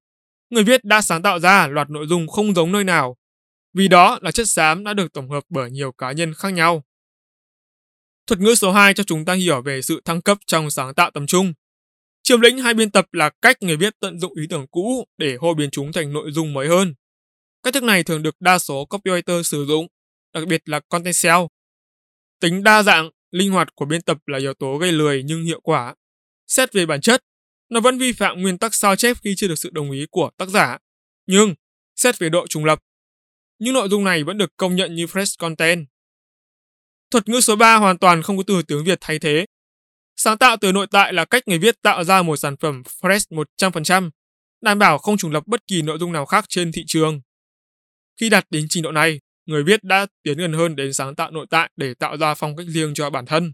người 0.49 0.63
viết 0.63 0.83
đã 0.83 1.01
sáng 1.01 1.21
tạo 1.21 1.39
ra 1.39 1.67
loạt 1.67 1.89
nội 1.89 2.07
dung 2.07 2.27
không 2.27 2.53
giống 2.53 2.71
nơi 2.71 2.83
nào, 2.83 3.17
vì 3.73 3.87
đó 3.87 4.19
là 4.21 4.31
chất 4.31 4.49
xám 4.49 4.83
đã 4.83 4.93
được 4.93 5.13
tổng 5.13 5.29
hợp 5.29 5.43
bởi 5.49 5.71
nhiều 5.71 5.91
cá 5.91 6.11
nhân 6.11 6.33
khác 6.33 6.49
nhau. 6.49 6.83
Thuật 8.27 8.39
ngữ 8.39 8.55
số 8.55 8.71
2 8.71 8.93
cho 8.93 9.03
chúng 9.03 9.25
ta 9.25 9.33
hiểu 9.33 9.61
về 9.61 9.81
sự 9.81 10.01
thăng 10.05 10.21
cấp 10.21 10.37
trong 10.47 10.71
sáng 10.71 10.93
tạo 10.93 11.11
tầm 11.11 11.27
trung. 11.27 11.53
Chiếm 12.23 12.41
lĩnh 12.41 12.57
hay 12.57 12.73
biên 12.73 12.91
tập 12.91 13.05
là 13.11 13.29
cách 13.41 13.57
người 13.61 13.77
viết 13.77 13.93
tận 13.99 14.19
dụng 14.19 14.33
ý 14.35 14.47
tưởng 14.49 14.67
cũ 14.67 15.05
để 15.17 15.35
hô 15.39 15.53
biến 15.53 15.69
chúng 15.71 15.91
thành 15.91 16.13
nội 16.13 16.31
dung 16.31 16.53
mới 16.53 16.67
hơn. 16.67 16.93
Cách 17.63 17.73
thức 17.73 17.83
này 17.83 18.03
thường 18.03 18.23
được 18.23 18.35
đa 18.39 18.59
số 18.59 18.85
copywriter 18.89 19.41
sử 19.43 19.65
dụng, 19.65 19.87
đặc 20.33 20.47
biệt 20.47 20.69
là 20.69 20.79
content 20.89 21.15
SEO. 21.15 21.47
Tính 22.39 22.63
đa 22.63 22.83
dạng, 22.83 23.09
linh 23.31 23.51
hoạt 23.51 23.75
của 23.75 23.85
biên 23.85 24.01
tập 24.01 24.17
là 24.25 24.37
yếu 24.37 24.53
tố 24.53 24.77
gây 24.77 24.91
lười 24.91 25.23
nhưng 25.23 25.43
hiệu 25.43 25.59
quả. 25.61 25.95
Xét 26.47 26.73
về 26.73 26.85
bản 26.85 27.01
chất, 27.01 27.23
nó 27.69 27.79
vẫn 27.79 27.97
vi 27.97 28.13
phạm 28.13 28.41
nguyên 28.41 28.57
tắc 28.57 28.73
sao 28.73 28.95
chép 28.95 29.17
khi 29.23 29.33
chưa 29.37 29.47
được 29.47 29.59
sự 29.59 29.69
đồng 29.73 29.91
ý 29.91 30.05
của 30.11 30.29
tác 30.37 30.49
giả. 30.49 30.77
Nhưng, 31.27 31.55
xét 31.95 32.19
về 32.19 32.29
độ 32.29 32.47
trùng 32.47 32.65
lập, 32.65 32.79
những 33.59 33.73
nội 33.73 33.89
dung 33.89 34.03
này 34.03 34.23
vẫn 34.23 34.37
được 34.37 34.57
công 34.57 34.75
nhận 34.75 34.95
như 34.95 35.05
fresh 35.05 35.35
content. 35.39 35.87
Thuật 37.11 37.29
ngữ 37.29 37.41
số 37.41 37.55
3 37.55 37.75
hoàn 37.75 37.97
toàn 37.97 38.21
không 38.21 38.37
có 38.37 38.43
từ 38.47 38.61
tiếng 38.61 38.83
Việt 38.83 38.97
thay 39.01 39.19
thế. 39.19 39.45
Sáng 40.15 40.37
tạo 40.37 40.57
từ 40.61 40.71
nội 40.71 40.87
tại 40.91 41.13
là 41.13 41.25
cách 41.25 41.47
người 41.47 41.59
viết 41.59 41.81
tạo 41.81 42.03
ra 42.03 42.21
một 42.21 42.37
sản 42.37 42.57
phẩm 42.57 42.83
fresh 43.01 43.45
100%, 43.57 44.09
đảm 44.61 44.79
bảo 44.79 44.97
không 44.97 45.17
trùng 45.17 45.31
lập 45.31 45.43
bất 45.47 45.67
kỳ 45.67 45.81
nội 45.81 45.97
dung 45.99 46.11
nào 46.11 46.25
khác 46.25 46.45
trên 46.49 46.71
thị 46.71 46.83
trường. 46.87 47.21
Khi 48.19 48.29
đạt 48.29 48.45
đến 48.49 48.65
trình 48.69 48.83
độ 48.83 48.91
này, 48.91 49.19
người 49.45 49.63
viết 49.63 49.83
đã 49.83 50.07
tiến 50.23 50.37
gần 50.37 50.53
hơn 50.53 50.75
đến 50.75 50.93
sáng 50.93 51.15
tạo 51.15 51.31
nội 51.31 51.45
tại 51.49 51.71
để 51.75 51.93
tạo 51.93 52.17
ra 52.17 52.33
phong 52.33 52.55
cách 52.55 52.67
riêng 52.69 52.93
cho 52.93 53.09
bản 53.09 53.25
thân. 53.25 53.53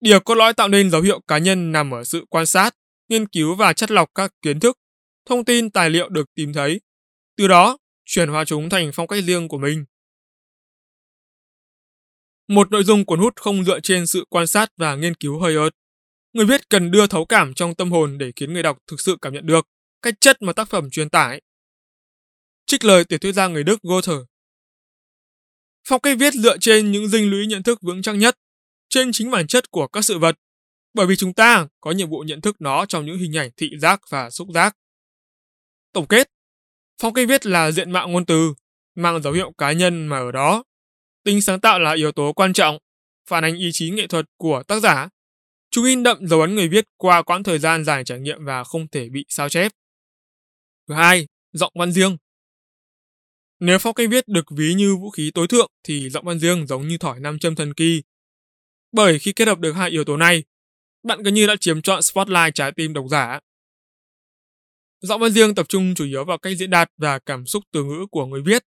Điều 0.00 0.20
cốt 0.20 0.34
lõi 0.34 0.54
tạo 0.54 0.68
nên 0.68 0.90
dấu 0.90 1.02
hiệu 1.02 1.20
cá 1.20 1.38
nhân 1.38 1.72
nằm 1.72 1.94
ở 1.94 2.04
sự 2.04 2.24
quan 2.30 2.46
sát, 2.46 2.76
nghiên 3.08 3.28
cứu 3.28 3.54
và 3.54 3.72
chất 3.72 3.90
lọc 3.90 4.10
các 4.14 4.32
kiến 4.42 4.60
thức, 4.60 4.78
thông 5.26 5.44
tin 5.44 5.70
tài 5.70 5.90
liệu 5.90 6.08
được 6.08 6.34
tìm 6.34 6.52
thấy. 6.52 6.80
Từ 7.36 7.48
đó, 7.48 7.78
chuyển 8.04 8.28
hóa 8.28 8.44
chúng 8.44 8.68
thành 8.68 8.90
phong 8.94 9.06
cách 9.06 9.24
riêng 9.24 9.48
của 9.48 9.58
mình. 9.58 9.84
Một 12.48 12.70
nội 12.70 12.84
dung 12.84 13.04
cuốn 13.04 13.18
hút 13.18 13.36
không 13.36 13.64
dựa 13.64 13.80
trên 13.80 14.06
sự 14.06 14.24
quan 14.30 14.46
sát 14.46 14.72
và 14.76 14.96
nghiên 14.96 15.14
cứu 15.14 15.40
hơi 15.40 15.54
ớt. 15.56 15.70
Người 16.32 16.46
viết 16.46 16.68
cần 16.68 16.90
đưa 16.90 17.06
thấu 17.06 17.24
cảm 17.24 17.54
trong 17.54 17.74
tâm 17.74 17.90
hồn 17.90 18.18
để 18.18 18.32
khiến 18.36 18.52
người 18.52 18.62
đọc 18.62 18.78
thực 18.86 19.00
sự 19.00 19.16
cảm 19.22 19.32
nhận 19.32 19.46
được 19.46 19.66
cách 20.02 20.14
chất 20.20 20.42
mà 20.42 20.52
tác 20.52 20.68
phẩm 20.68 20.90
truyền 20.90 21.10
tải. 21.10 21.42
Trích 22.66 22.84
lời 22.84 23.04
tiểu 23.04 23.18
thuyết 23.18 23.32
gia 23.32 23.48
người 23.48 23.64
Đức 23.64 23.82
Goethe. 23.82 24.31
Phong 25.88 26.00
cách 26.00 26.16
viết 26.20 26.34
dựa 26.34 26.58
trên 26.58 26.92
những 26.92 27.08
dinh 27.08 27.30
lũy 27.30 27.46
nhận 27.46 27.62
thức 27.62 27.78
vững 27.82 28.02
chắc 28.02 28.12
nhất, 28.12 28.38
trên 28.88 29.12
chính 29.12 29.30
bản 29.30 29.46
chất 29.46 29.70
của 29.70 29.86
các 29.86 30.04
sự 30.04 30.18
vật 30.18 30.36
bởi 30.94 31.06
vì 31.06 31.16
chúng 31.16 31.34
ta 31.34 31.66
có 31.80 31.90
nhiệm 31.90 32.10
vụ 32.10 32.20
nhận 32.20 32.40
thức 32.40 32.56
nó 32.58 32.86
trong 32.86 33.06
những 33.06 33.18
hình 33.18 33.36
ảnh 33.36 33.50
thị 33.56 33.70
giác 33.78 34.00
và 34.08 34.30
xúc 34.30 34.48
giác. 34.54 34.76
Tổng 35.92 36.06
kết, 36.06 36.30
phong 37.00 37.14
cách 37.14 37.28
viết 37.28 37.46
là 37.46 37.70
diện 37.70 37.90
mạo 37.90 38.08
ngôn 38.08 38.26
từ, 38.26 38.54
mang 38.94 39.22
dấu 39.22 39.32
hiệu 39.32 39.52
cá 39.58 39.72
nhân 39.72 40.06
mà 40.06 40.18
ở 40.18 40.32
đó. 40.32 40.64
Tính 41.24 41.42
sáng 41.42 41.60
tạo 41.60 41.78
là 41.78 41.92
yếu 41.92 42.12
tố 42.12 42.32
quan 42.32 42.52
trọng, 42.52 42.78
phản 43.28 43.44
ánh 43.44 43.56
ý 43.56 43.70
chí 43.72 43.90
nghệ 43.90 44.06
thuật 44.06 44.26
của 44.36 44.62
tác 44.68 44.80
giả. 44.80 45.08
Chúng 45.70 45.84
in 45.84 46.02
đậm 46.02 46.26
dấu 46.26 46.40
ấn 46.40 46.54
người 46.54 46.68
viết 46.68 46.84
qua 46.96 47.22
quãng 47.22 47.42
thời 47.42 47.58
gian 47.58 47.84
dài 47.84 48.04
trải 48.04 48.20
nghiệm 48.20 48.44
và 48.44 48.64
không 48.64 48.88
thể 48.88 49.08
bị 49.08 49.24
sao 49.28 49.48
chép. 49.48 49.72
Thứ 50.88 50.94
hai, 50.94 51.26
giọng 51.52 51.72
văn 51.74 51.92
riêng. 51.92 52.16
Nếu 53.64 53.78
phong 53.78 53.94
cách 53.94 54.08
viết 54.10 54.28
được 54.28 54.46
ví 54.50 54.74
như 54.74 54.96
vũ 54.96 55.10
khí 55.10 55.30
tối 55.34 55.46
thượng 55.48 55.70
thì 55.84 56.10
giọng 56.10 56.24
văn 56.24 56.38
riêng 56.38 56.66
giống 56.66 56.88
như 56.88 56.98
thỏi 56.98 57.20
nam 57.20 57.38
châm 57.38 57.54
thần 57.54 57.74
kỳ. 57.74 58.02
Bởi 58.92 59.18
khi 59.18 59.32
kết 59.32 59.48
hợp 59.48 59.58
được 59.58 59.72
hai 59.72 59.90
yếu 59.90 60.04
tố 60.04 60.16
này, 60.16 60.44
bạn 61.02 61.22
gần 61.22 61.34
như 61.34 61.46
đã 61.46 61.56
chiếm 61.60 61.82
trọn 61.82 62.02
spotlight 62.02 62.54
trái 62.54 62.72
tim 62.72 62.92
độc 62.92 63.04
giả. 63.10 63.40
Giọng 65.00 65.20
văn 65.20 65.30
riêng 65.30 65.54
tập 65.54 65.66
trung 65.68 65.94
chủ 65.94 66.04
yếu 66.04 66.24
vào 66.24 66.38
cách 66.38 66.56
diễn 66.56 66.70
đạt 66.70 66.90
và 66.96 67.18
cảm 67.18 67.46
xúc 67.46 67.64
từ 67.72 67.84
ngữ 67.84 68.06
của 68.10 68.26
người 68.26 68.42
viết. 68.42 68.64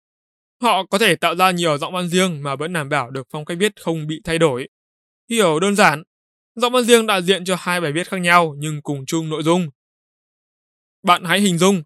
Họ 0.61 0.85
có 0.85 0.97
thể 0.97 1.15
tạo 1.15 1.35
ra 1.35 1.51
nhiều 1.51 1.77
giọng 1.77 1.93
văn 1.93 2.07
riêng 2.07 2.43
mà 2.43 2.55
vẫn 2.55 2.73
đảm 2.73 2.89
bảo 2.89 3.11
được 3.11 3.27
phong 3.29 3.45
cách 3.45 3.57
viết 3.59 3.81
không 3.81 4.07
bị 4.07 4.21
thay 4.23 4.39
đổi. 4.39 4.69
Hiểu 5.29 5.59
đơn 5.59 5.75
giản, 5.75 6.03
giọng 6.55 6.73
văn 6.73 6.83
riêng 6.83 7.07
đại 7.07 7.23
diện 7.23 7.45
cho 7.45 7.55
hai 7.59 7.81
bài 7.81 7.91
viết 7.91 8.07
khác 8.07 8.17
nhau 8.17 8.55
nhưng 8.57 8.81
cùng 8.81 9.05
chung 9.05 9.29
nội 9.29 9.43
dung. 9.43 9.69
Bạn 11.03 11.23
hãy 11.23 11.39
hình 11.41 11.57
dung, 11.57 11.83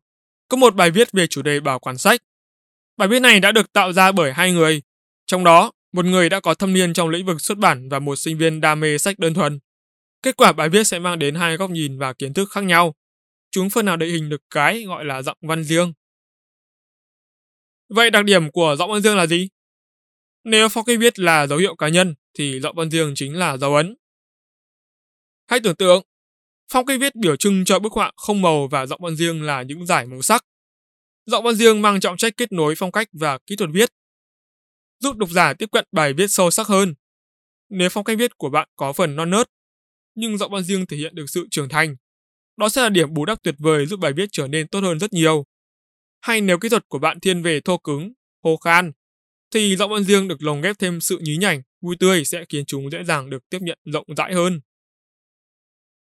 có 0.50 0.57
một 0.57 0.75
bài 0.75 0.91
viết 0.91 1.12
về 1.12 1.27
chủ 1.27 1.41
đề 1.41 1.59
bảo 1.59 1.79
quản 1.79 1.97
sách. 1.97 2.21
Bài 2.97 3.07
viết 3.07 3.19
này 3.19 3.39
đã 3.39 3.51
được 3.51 3.73
tạo 3.73 3.93
ra 3.93 4.11
bởi 4.11 4.33
hai 4.33 4.51
người, 4.51 4.81
trong 5.25 5.43
đó 5.43 5.71
một 5.91 6.05
người 6.05 6.29
đã 6.29 6.39
có 6.39 6.53
thâm 6.53 6.73
niên 6.73 6.93
trong 6.93 7.09
lĩnh 7.09 7.25
vực 7.25 7.41
xuất 7.41 7.57
bản 7.57 7.89
và 7.89 7.99
một 7.99 8.15
sinh 8.15 8.37
viên 8.37 8.61
đam 8.61 8.79
mê 8.79 8.97
sách 8.97 9.19
đơn 9.19 9.33
thuần. 9.33 9.59
Kết 10.21 10.37
quả 10.37 10.51
bài 10.51 10.69
viết 10.69 10.83
sẽ 10.83 10.99
mang 10.99 11.19
đến 11.19 11.35
hai 11.35 11.57
góc 11.57 11.69
nhìn 11.69 11.97
và 11.97 12.13
kiến 12.13 12.33
thức 12.33 12.51
khác 12.51 12.63
nhau. 12.63 12.95
Chúng 13.51 13.69
phần 13.69 13.85
nào 13.85 13.97
định 13.97 14.09
hình 14.09 14.29
được 14.29 14.41
cái 14.49 14.83
gọi 14.83 15.05
là 15.05 15.21
giọng 15.21 15.37
văn 15.41 15.63
riêng. 15.63 15.93
Vậy 17.89 18.11
đặc 18.11 18.25
điểm 18.25 18.51
của 18.51 18.75
giọng 18.79 18.91
văn 18.91 19.01
riêng 19.01 19.15
là 19.15 19.27
gì? 19.27 19.49
Nếu 20.43 20.69
phong 20.69 20.85
cách 20.85 20.99
viết 20.99 21.19
là 21.19 21.47
dấu 21.47 21.59
hiệu 21.59 21.75
cá 21.75 21.87
nhân 21.87 22.15
thì 22.33 22.59
giọng 22.59 22.75
văn 22.75 22.89
riêng 22.89 23.13
chính 23.15 23.35
là 23.35 23.57
dấu 23.57 23.75
ấn. 23.75 23.95
Hãy 25.47 25.59
tưởng 25.63 25.75
tượng, 25.75 26.03
phong 26.71 26.85
cách 26.85 26.99
viết 27.01 27.15
biểu 27.15 27.35
trưng 27.35 27.65
cho 27.65 27.79
bức 27.79 27.93
họa 27.93 28.11
không 28.15 28.41
màu 28.41 28.67
và 28.67 28.85
giọng 28.85 28.99
văn 29.03 29.15
riêng 29.15 29.41
là 29.41 29.61
những 29.61 29.85
giải 29.85 30.05
màu 30.05 30.21
sắc. 30.21 30.45
Giọng 31.25 31.44
văn 31.44 31.55
riêng 31.55 31.82
mang 31.82 32.00
trọng 32.00 32.17
trách 32.17 32.38
kết 32.38 32.51
nối 32.51 32.75
phong 32.77 32.91
cách 32.91 33.08
và 33.13 33.38
kỹ 33.48 33.55
thuật 33.55 33.70
viết, 33.74 33.89
giúp 35.00 35.17
độc 35.17 35.29
giả 35.29 35.53
tiếp 35.53 35.70
cận 35.72 35.86
bài 35.91 36.13
viết 36.13 36.27
sâu 36.27 36.51
sắc 36.51 36.67
hơn. 36.67 36.96
Nếu 37.70 37.89
phong 37.89 38.03
cách 38.03 38.17
viết 38.20 38.38
của 38.38 38.50
bạn 38.50 38.70
có 38.75 38.94
phần 38.94 39.15
non 39.15 39.29
nớt 39.29 39.50
nhưng 40.15 40.38
giọng 40.38 40.51
văn 40.51 40.63
riêng 40.63 40.86
thể 40.86 40.98
hiện 40.98 41.15
được 41.15 41.25
sự 41.27 41.48
trưởng 41.51 41.70
thành. 41.70 41.96
Đó 42.58 42.70
sẽ 42.70 42.82
là 42.82 42.89
điểm 42.89 43.13
bù 43.13 43.25
đắp 43.25 43.44
tuyệt 43.44 43.55
vời 43.60 43.86
giúp 43.86 44.00
bài 44.00 44.13
viết 44.13 44.29
trở 44.32 44.48
nên 44.48 44.67
tốt 44.67 44.79
hơn 44.79 45.00
rất 45.00 45.13
nhiều. 45.13 45.46
Hay 46.22 46.41
nếu 46.41 46.60
kỹ 46.60 46.70
thuật 46.70 46.89
của 46.89 47.00
bạn 47.00 47.20
thiên 47.20 47.44
về 47.44 47.62
thô 47.62 47.77
cứng, 47.77 48.13
khô 48.44 48.58
khan, 48.58 48.91
thì 49.53 49.75
giọng 49.75 49.91
văn 49.91 50.03
riêng 50.03 50.27
được 50.27 50.44
lồng 50.44 50.62
ghép 50.62 50.79
thêm 50.79 51.01
sự 51.01 51.17
nhí 51.22 51.38
nhảnh, 51.38 51.62
vui 51.82 51.96
tươi 52.00 52.25
sẽ 52.25 52.46
khiến 52.50 52.65
chúng 52.65 52.91
dễ 52.91 53.03
dàng 53.03 53.29
được 53.29 53.50
tiếp 53.50 53.60
nhận 53.62 53.79
rộng 53.86 54.08
rãi 54.17 54.34
hơn. 54.34 54.62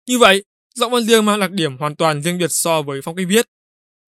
Như 0.07 0.19
vậy, 0.19 0.45
giọng 0.75 0.93
văn 0.93 1.05
riêng 1.05 1.25
mang 1.25 1.41
đặc 1.41 1.51
điểm 1.51 1.77
hoàn 1.77 1.97
toàn 1.97 2.23
riêng 2.23 2.39
biệt 2.39 2.51
so 2.51 2.83
với 2.83 3.01
phong 3.03 3.17
cách 3.17 3.27
viết. 3.29 3.47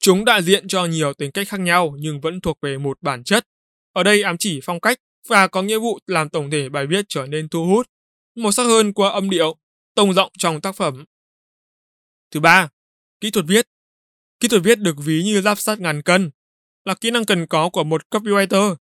Chúng 0.01 0.25
đại 0.25 0.43
diện 0.43 0.69
cho 0.69 0.87
nhiều 0.87 1.15
tính 1.15 1.31
cách 1.31 1.49
khác 1.49 1.61
nhau 1.61 1.95
nhưng 1.99 2.21
vẫn 2.21 2.41
thuộc 2.41 2.59
về 2.63 2.79
một 2.79 3.03
bản 3.03 3.25
chất. 3.25 3.47
Ở 3.93 4.03
đây 4.03 4.23
ám 4.23 4.37
chỉ 4.39 4.61
phong 4.63 4.81
cách 4.81 4.99
và 5.29 5.49
có 5.49 5.63
nghĩa 5.63 5.79
vụ 5.79 5.99
làm 6.07 6.29
tổng 6.29 6.51
thể 6.51 6.69
bài 6.69 6.87
viết 6.87 7.05
trở 7.09 7.27
nên 7.27 7.49
thu 7.49 7.67
hút, 7.67 7.87
màu 8.35 8.53
sắc 8.53 8.63
hơn 8.63 8.93
qua 8.93 9.11
âm 9.11 9.31
điệu, 9.31 9.57
tông 9.95 10.15
giọng 10.15 10.33
trong 10.39 10.61
tác 10.61 10.77
phẩm. 10.77 11.05
Thứ 12.31 12.41
ba, 12.41 12.69
kỹ 13.21 13.31
thuật 13.31 13.45
viết. 13.49 13.69
Kỹ 14.41 14.49
thuật 14.49 14.63
viết 14.65 14.79
được 14.79 14.97
ví 14.99 15.23
như 15.23 15.41
giáp 15.41 15.59
sắt 15.59 15.81
ngàn 15.81 16.03
cân, 16.03 16.31
là 16.85 16.95
kỹ 16.95 17.11
năng 17.11 17.25
cần 17.25 17.47
có 17.47 17.71
của 17.71 17.85
một 17.85 18.03
copywriter. 18.11 18.77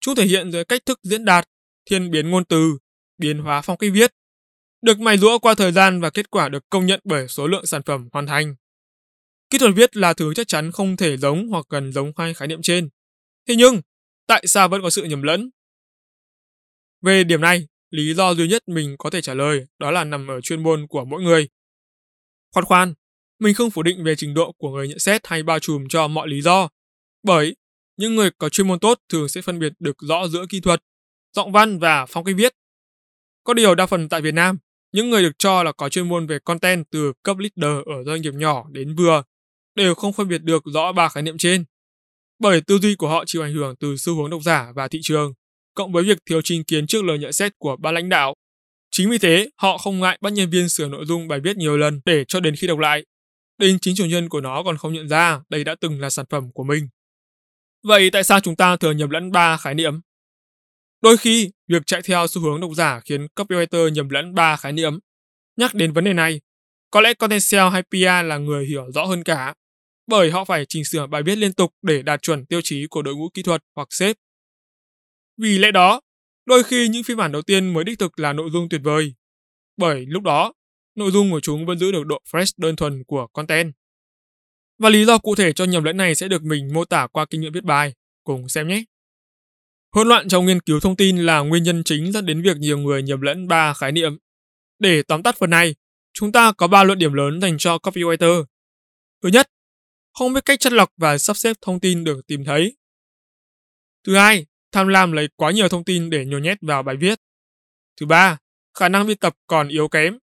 Chúng 0.00 0.14
thể 0.14 0.24
hiện 0.24 0.52
dưới 0.52 0.64
cách 0.64 0.86
thức 0.86 1.00
diễn 1.02 1.24
đạt, 1.24 1.48
thiên 1.84 2.10
biến 2.10 2.30
ngôn 2.30 2.44
từ, 2.44 2.78
biến 3.18 3.38
hóa 3.38 3.60
phong 3.62 3.76
cách 3.76 3.90
viết, 3.94 4.14
được 4.82 5.00
mài 5.00 5.18
rũa 5.18 5.38
qua 5.38 5.54
thời 5.54 5.72
gian 5.72 6.00
và 6.00 6.10
kết 6.10 6.30
quả 6.30 6.48
được 6.48 6.64
công 6.70 6.86
nhận 6.86 7.00
bởi 7.04 7.28
số 7.28 7.46
lượng 7.46 7.66
sản 7.66 7.82
phẩm 7.82 8.08
hoàn 8.12 8.26
thành. 8.26 8.54
Kỹ 9.52 9.58
thuật 9.58 9.72
viết 9.76 9.96
là 9.96 10.14
thứ 10.14 10.34
chắc 10.34 10.48
chắn 10.48 10.72
không 10.72 10.96
thể 10.96 11.16
giống 11.16 11.48
hoặc 11.48 11.66
gần 11.68 11.92
giống 11.92 12.12
hai 12.16 12.34
khái 12.34 12.48
niệm 12.48 12.62
trên. 12.62 12.88
Thế 13.48 13.56
nhưng, 13.56 13.80
tại 14.26 14.46
sao 14.46 14.68
vẫn 14.68 14.82
có 14.82 14.90
sự 14.90 15.04
nhầm 15.04 15.22
lẫn? 15.22 15.50
Về 17.02 17.24
điểm 17.24 17.40
này, 17.40 17.66
lý 17.90 18.14
do 18.14 18.34
duy 18.34 18.48
nhất 18.48 18.62
mình 18.68 18.96
có 18.98 19.10
thể 19.10 19.22
trả 19.22 19.34
lời 19.34 19.66
đó 19.78 19.90
là 19.90 20.04
nằm 20.04 20.28
ở 20.30 20.40
chuyên 20.40 20.62
môn 20.62 20.86
của 20.86 21.04
mỗi 21.04 21.22
người. 21.22 21.48
Khoan 22.52 22.64
khoan, 22.64 22.94
mình 23.38 23.54
không 23.54 23.70
phủ 23.70 23.82
định 23.82 24.04
về 24.04 24.14
trình 24.16 24.34
độ 24.34 24.52
của 24.58 24.70
người 24.70 24.88
nhận 24.88 24.98
xét 24.98 25.26
hay 25.26 25.42
bao 25.42 25.58
trùm 25.58 25.88
cho 25.88 26.08
mọi 26.08 26.28
lý 26.28 26.40
do, 26.40 26.68
bởi 27.22 27.56
những 27.96 28.16
người 28.16 28.30
có 28.38 28.48
chuyên 28.48 28.68
môn 28.68 28.78
tốt 28.78 28.98
thường 29.08 29.28
sẽ 29.28 29.42
phân 29.42 29.58
biệt 29.58 29.72
được 29.78 29.96
rõ 30.00 30.28
giữa 30.28 30.46
kỹ 30.48 30.60
thuật, 30.60 30.82
giọng 31.36 31.52
văn 31.52 31.78
và 31.78 32.06
phong 32.06 32.24
cách 32.24 32.34
viết. 32.38 32.54
Có 33.44 33.54
điều 33.54 33.74
đa 33.74 33.86
phần 33.86 34.08
tại 34.08 34.20
Việt 34.20 34.34
Nam, 34.34 34.58
những 34.92 35.10
người 35.10 35.22
được 35.22 35.38
cho 35.38 35.62
là 35.62 35.72
có 35.72 35.88
chuyên 35.88 36.08
môn 36.08 36.26
về 36.26 36.38
content 36.38 36.90
từ 36.90 37.12
cấp 37.22 37.36
leader 37.38 37.86
ở 37.86 38.04
doanh 38.06 38.22
nghiệp 38.22 38.34
nhỏ 38.34 38.66
đến 38.70 38.94
vừa 38.94 39.22
đều 39.74 39.94
không 39.94 40.12
phân 40.12 40.28
biệt 40.28 40.42
được 40.42 40.62
rõ 40.66 40.92
ba 40.92 41.08
khái 41.08 41.22
niệm 41.22 41.38
trên. 41.38 41.64
Bởi 42.38 42.60
tư 42.60 42.78
duy 42.78 42.94
của 42.94 43.08
họ 43.08 43.24
chịu 43.26 43.42
ảnh 43.42 43.52
hưởng 43.52 43.76
từ 43.76 43.96
xu 43.96 44.14
hướng 44.16 44.30
độc 44.30 44.42
giả 44.42 44.72
và 44.74 44.88
thị 44.88 44.98
trường, 45.02 45.32
cộng 45.74 45.92
với 45.92 46.04
việc 46.04 46.18
thiếu 46.26 46.40
chính 46.44 46.64
kiến 46.64 46.86
trước 46.86 47.04
lời 47.04 47.18
nhận 47.18 47.32
xét 47.32 47.52
của 47.58 47.76
ban 47.76 47.94
lãnh 47.94 48.08
đạo. 48.08 48.34
Chính 48.90 49.10
vì 49.10 49.18
thế, 49.18 49.48
họ 49.56 49.78
không 49.78 50.00
ngại 50.00 50.18
bắt 50.20 50.32
nhân 50.32 50.50
viên 50.50 50.68
sửa 50.68 50.88
nội 50.88 51.06
dung 51.06 51.28
bài 51.28 51.40
viết 51.40 51.56
nhiều 51.56 51.76
lần 51.76 52.00
để 52.04 52.24
cho 52.28 52.40
đến 52.40 52.56
khi 52.56 52.66
đọc 52.66 52.78
lại. 52.78 53.04
Đến 53.58 53.78
chính 53.78 53.94
chủ 53.96 54.04
nhân 54.04 54.28
của 54.28 54.40
nó 54.40 54.62
còn 54.62 54.76
không 54.76 54.92
nhận 54.92 55.08
ra 55.08 55.40
đây 55.48 55.64
đã 55.64 55.74
từng 55.80 56.00
là 56.00 56.10
sản 56.10 56.26
phẩm 56.30 56.52
của 56.52 56.64
mình. 56.64 56.88
Vậy 57.82 58.10
tại 58.10 58.24
sao 58.24 58.40
chúng 58.40 58.56
ta 58.56 58.76
thường 58.76 58.96
nhầm 58.96 59.10
lẫn 59.10 59.32
ba 59.32 59.56
khái 59.56 59.74
niệm? 59.74 60.00
Đôi 61.02 61.16
khi, 61.16 61.50
việc 61.68 61.82
chạy 61.86 62.02
theo 62.02 62.26
xu 62.26 62.42
hướng 62.42 62.60
độc 62.60 62.70
giả 62.74 63.00
khiến 63.00 63.26
copywriter 63.36 63.88
nhầm 63.88 64.08
lẫn 64.08 64.34
ba 64.34 64.56
khái 64.56 64.72
niệm. 64.72 64.98
Nhắc 65.56 65.74
đến 65.74 65.92
vấn 65.92 66.04
đề 66.04 66.12
này, 66.12 66.40
có 66.90 67.00
lẽ 67.00 67.14
content 67.14 67.42
sale 67.42 67.70
hay 67.70 67.82
PR 67.82 68.26
là 68.28 68.38
người 68.38 68.66
hiểu 68.66 68.92
rõ 68.94 69.04
hơn 69.04 69.24
cả, 69.24 69.54
bởi 70.06 70.30
họ 70.30 70.44
phải 70.44 70.64
chỉnh 70.68 70.84
sửa 70.84 71.06
bài 71.06 71.22
viết 71.22 71.38
liên 71.38 71.52
tục 71.52 71.74
để 71.82 72.02
đạt 72.02 72.22
chuẩn 72.22 72.46
tiêu 72.46 72.60
chí 72.64 72.86
của 72.90 73.02
đội 73.02 73.14
ngũ 73.14 73.28
kỹ 73.34 73.42
thuật 73.42 73.64
hoặc 73.76 73.88
sếp. 73.90 74.16
Vì 75.36 75.58
lẽ 75.58 75.70
đó, 75.70 76.00
đôi 76.46 76.62
khi 76.62 76.88
những 76.88 77.02
phiên 77.02 77.16
bản 77.16 77.32
đầu 77.32 77.42
tiên 77.42 77.72
mới 77.72 77.84
đích 77.84 77.98
thực 77.98 78.18
là 78.18 78.32
nội 78.32 78.50
dung 78.52 78.68
tuyệt 78.68 78.80
vời, 78.84 79.14
bởi 79.76 80.06
lúc 80.06 80.22
đó, 80.22 80.52
nội 80.94 81.10
dung 81.10 81.30
của 81.30 81.40
chúng 81.40 81.66
vẫn 81.66 81.78
giữ 81.78 81.92
được 81.92 82.06
độ 82.06 82.18
fresh 82.32 82.52
đơn 82.56 82.76
thuần 82.76 83.04
của 83.04 83.26
content. 83.26 83.72
Và 84.78 84.88
lý 84.88 85.04
do 85.04 85.18
cụ 85.18 85.34
thể 85.34 85.52
cho 85.52 85.64
nhầm 85.64 85.84
lẫn 85.84 85.96
này 85.96 86.14
sẽ 86.14 86.28
được 86.28 86.42
mình 86.42 86.68
mô 86.74 86.84
tả 86.84 87.06
qua 87.06 87.26
kinh 87.30 87.40
nghiệm 87.40 87.52
viết 87.52 87.64
bài. 87.64 87.94
Cùng 88.24 88.48
xem 88.48 88.68
nhé. 88.68 88.84
Hỗn 89.94 90.08
loạn 90.08 90.28
trong 90.28 90.46
nghiên 90.46 90.60
cứu 90.60 90.80
thông 90.80 90.96
tin 90.96 91.16
là 91.16 91.40
nguyên 91.40 91.62
nhân 91.62 91.84
chính 91.84 92.12
dẫn 92.12 92.26
đến 92.26 92.42
việc 92.42 92.56
nhiều 92.56 92.78
người 92.78 93.02
nhầm 93.02 93.20
lẫn 93.20 93.48
ba 93.48 93.74
khái 93.74 93.92
niệm. 93.92 94.18
Để 94.78 95.02
tóm 95.02 95.22
tắt 95.22 95.36
phần 95.38 95.50
này, 95.50 95.74
chúng 96.12 96.32
ta 96.32 96.52
có 96.52 96.66
ba 96.66 96.84
luận 96.84 96.98
điểm 96.98 97.12
lớn 97.12 97.40
dành 97.40 97.58
cho 97.58 97.76
copywriter. 97.76 98.44
Thứ 99.22 99.28
nhất, 99.28 99.48
không 100.12 100.32
biết 100.32 100.44
cách 100.44 100.60
chất 100.60 100.72
lọc 100.72 100.92
và 100.96 101.18
sắp 101.18 101.36
xếp 101.36 101.56
thông 101.60 101.80
tin 101.80 102.04
được 102.04 102.26
tìm 102.26 102.44
thấy. 102.44 102.76
Thứ 104.04 104.16
hai, 104.16 104.46
tham 104.72 104.88
lam 104.88 105.12
lấy 105.12 105.28
quá 105.36 105.50
nhiều 105.50 105.68
thông 105.68 105.84
tin 105.84 106.10
để 106.10 106.24
nhồi 106.24 106.40
nhét 106.40 106.58
vào 106.60 106.82
bài 106.82 106.96
viết. 106.96 107.20
Thứ 108.00 108.06
ba, 108.06 108.38
khả 108.74 108.88
năng 108.88 109.06
biên 109.06 109.18
tập 109.18 109.36
còn 109.46 109.68
yếu 109.68 109.88
kém. 109.88 110.18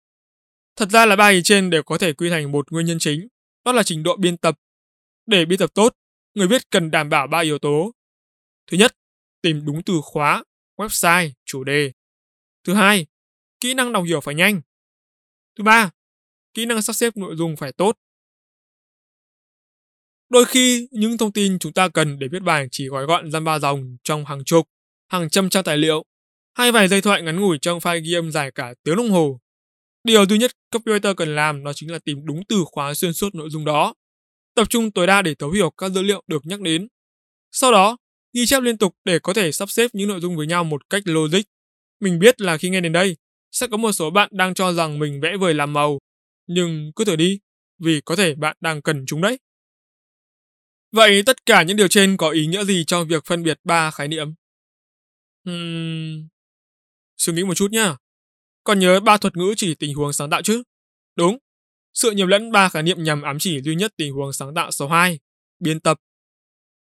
Thật 0.75 0.89
ra 0.89 1.05
là 1.05 1.15
ba 1.15 1.27
ý 1.27 1.41
trên 1.43 1.69
đều 1.69 1.83
có 1.83 1.97
thể 1.97 2.13
quy 2.13 2.29
thành 2.29 2.51
một 2.51 2.71
nguyên 2.71 2.85
nhân 2.85 2.99
chính, 2.99 3.27
đó 3.65 3.71
là 3.71 3.83
trình 3.83 4.03
độ 4.03 4.17
biên 4.17 4.37
tập. 4.37 4.59
Để 5.25 5.45
biên 5.45 5.59
tập 5.59 5.73
tốt, 5.73 5.95
người 6.33 6.47
viết 6.47 6.69
cần 6.69 6.91
đảm 6.91 7.09
bảo 7.09 7.27
ba 7.27 7.39
yếu 7.39 7.59
tố. 7.59 7.91
Thứ 8.67 8.77
nhất, 8.77 8.95
tìm 9.41 9.65
đúng 9.65 9.83
từ 9.83 9.93
khóa, 10.03 10.43
website, 10.75 11.31
chủ 11.45 11.63
đề. 11.63 11.91
Thứ 12.63 12.73
hai, 12.73 13.05
kỹ 13.59 13.73
năng 13.73 13.91
đọc 13.91 14.03
hiểu 14.07 14.21
phải 14.21 14.35
nhanh. 14.35 14.61
Thứ 15.55 15.63
ba, 15.63 15.91
kỹ 16.53 16.65
năng 16.65 16.81
sắp 16.81 16.93
xếp 16.93 17.17
nội 17.17 17.35
dung 17.35 17.55
phải 17.55 17.71
tốt. 17.71 17.97
Đôi 20.29 20.45
khi, 20.45 20.87
những 20.91 21.17
thông 21.17 21.31
tin 21.31 21.59
chúng 21.59 21.73
ta 21.73 21.89
cần 21.89 22.19
để 22.19 22.27
viết 22.31 22.43
bài 22.43 22.67
chỉ 22.71 22.87
gói 22.87 23.05
gọn 23.05 23.31
dăm 23.31 23.43
ba 23.43 23.59
dòng 23.59 23.97
trong 24.03 24.25
hàng 24.25 24.43
chục, 24.43 24.67
hàng 25.11 25.29
trăm 25.29 25.49
trang 25.49 25.63
tài 25.63 25.77
liệu, 25.77 26.03
hay 26.57 26.71
vài 26.71 26.87
giây 26.87 27.01
thoại 27.01 27.21
ngắn 27.21 27.41
ngủi 27.41 27.57
trong 27.61 27.79
file 27.79 28.01
ghi 28.03 28.13
âm 28.13 28.31
dài 28.31 28.51
cả 28.51 28.73
tiếng 28.83 28.95
đồng 28.95 29.11
hồ. 29.11 29.39
Điều 30.03 30.25
duy 30.25 30.37
nhất 30.37 30.51
copywriter 30.71 31.13
cần 31.15 31.35
làm 31.35 31.63
đó 31.63 31.73
chính 31.73 31.91
là 31.91 31.99
tìm 31.99 32.25
đúng 32.25 32.41
từ 32.49 32.63
khóa 32.65 32.93
xuyên 32.93 33.13
suốt 33.13 33.35
nội 33.35 33.49
dung 33.49 33.65
đó, 33.65 33.93
tập 34.55 34.69
trung 34.69 34.91
tối 34.91 35.07
đa 35.07 35.21
để 35.21 35.35
thấu 35.35 35.51
hiểu 35.51 35.69
các 35.69 35.91
dữ 35.91 36.01
liệu 36.01 36.23
được 36.27 36.45
nhắc 36.45 36.61
đến. 36.61 36.87
Sau 37.51 37.71
đó, 37.71 37.97
ghi 38.33 38.45
chép 38.45 38.63
liên 38.63 38.77
tục 38.77 38.95
để 39.05 39.19
có 39.19 39.33
thể 39.33 39.51
sắp 39.51 39.69
xếp 39.69 39.91
những 39.93 40.09
nội 40.09 40.19
dung 40.19 40.37
với 40.37 40.47
nhau 40.47 40.63
một 40.63 40.89
cách 40.89 41.03
logic. 41.05 41.41
Mình 41.99 42.19
biết 42.19 42.41
là 42.41 42.57
khi 42.57 42.69
nghe 42.69 42.81
đến 42.81 42.91
đây, 42.91 43.17
sẽ 43.51 43.67
có 43.67 43.77
một 43.77 43.91
số 43.91 44.09
bạn 44.09 44.29
đang 44.31 44.53
cho 44.53 44.73
rằng 44.73 44.99
mình 44.99 45.21
vẽ 45.21 45.37
vời 45.37 45.53
làm 45.53 45.73
màu, 45.73 45.99
nhưng 46.47 46.91
cứ 46.95 47.05
thử 47.05 47.15
đi, 47.15 47.39
vì 47.79 48.01
có 48.05 48.15
thể 48.15 48.35
bạn 48.35 48.57
đang 48.61 48.81
cần 48.81 49.05
chúng 49.07 49.21
đấy. 49.21 49.37
Vậy 50.91 51.23
tất 51.25 51.45
cả 51.45 51.63
những 51.63 51.77
điều 51.77 51.87
trên 51.87 52.17
có 52.17 52.29
ý 52.29 52.45
nghĩa 52.45 52.63
gì 52.63 52.83
cho 52.87 53.03
việc 53.03 53.25
phân 53.25 53.43
biệt 53.43 53.59
ba 53.63 53.91
khái 53.91 54.07
niệm? 54.07 54.33
Hmm... 55.45 56.27
Suy 57.17 57.33
nghĩ 57.33 57.43
một 57.43 57.53
chút 57.53 57.71
nhá. 57.71 57.95
Còn 58.63 58.79
nhớ 58.79 58.99
ba 58.99 59.17
thuật 59.17 59.37
ngữ 59.37 59.53
chỉ 59.57 59.75
tình 59.75 59.95
huống 59.95 60.13
sáng 60.13 60.29
tạo 60.29 60.41
chứ? 60.41 60.63
Đúng. 61.15 61.37
Sự 61.93 62.11
nhầm 62.11 62.27
lẫn 62.27 62.51
ba 62.51 62.69
khái 62.69 62.83
niệm 62.83 63.03
nhằm 63.03 63.21
ám 63.21 63.39
chỉ 63.39 63.61
duy 63.61 63.75
nhất 63.75 63.93
tình 63.97 64.13
huống 64.13 64.33
sáng 64.33 64.53
tạo 64.55 64.71
số 64.71 64.87
2, 64.87 65.19
biên 65.59 65.79
tập. 65.79 65.97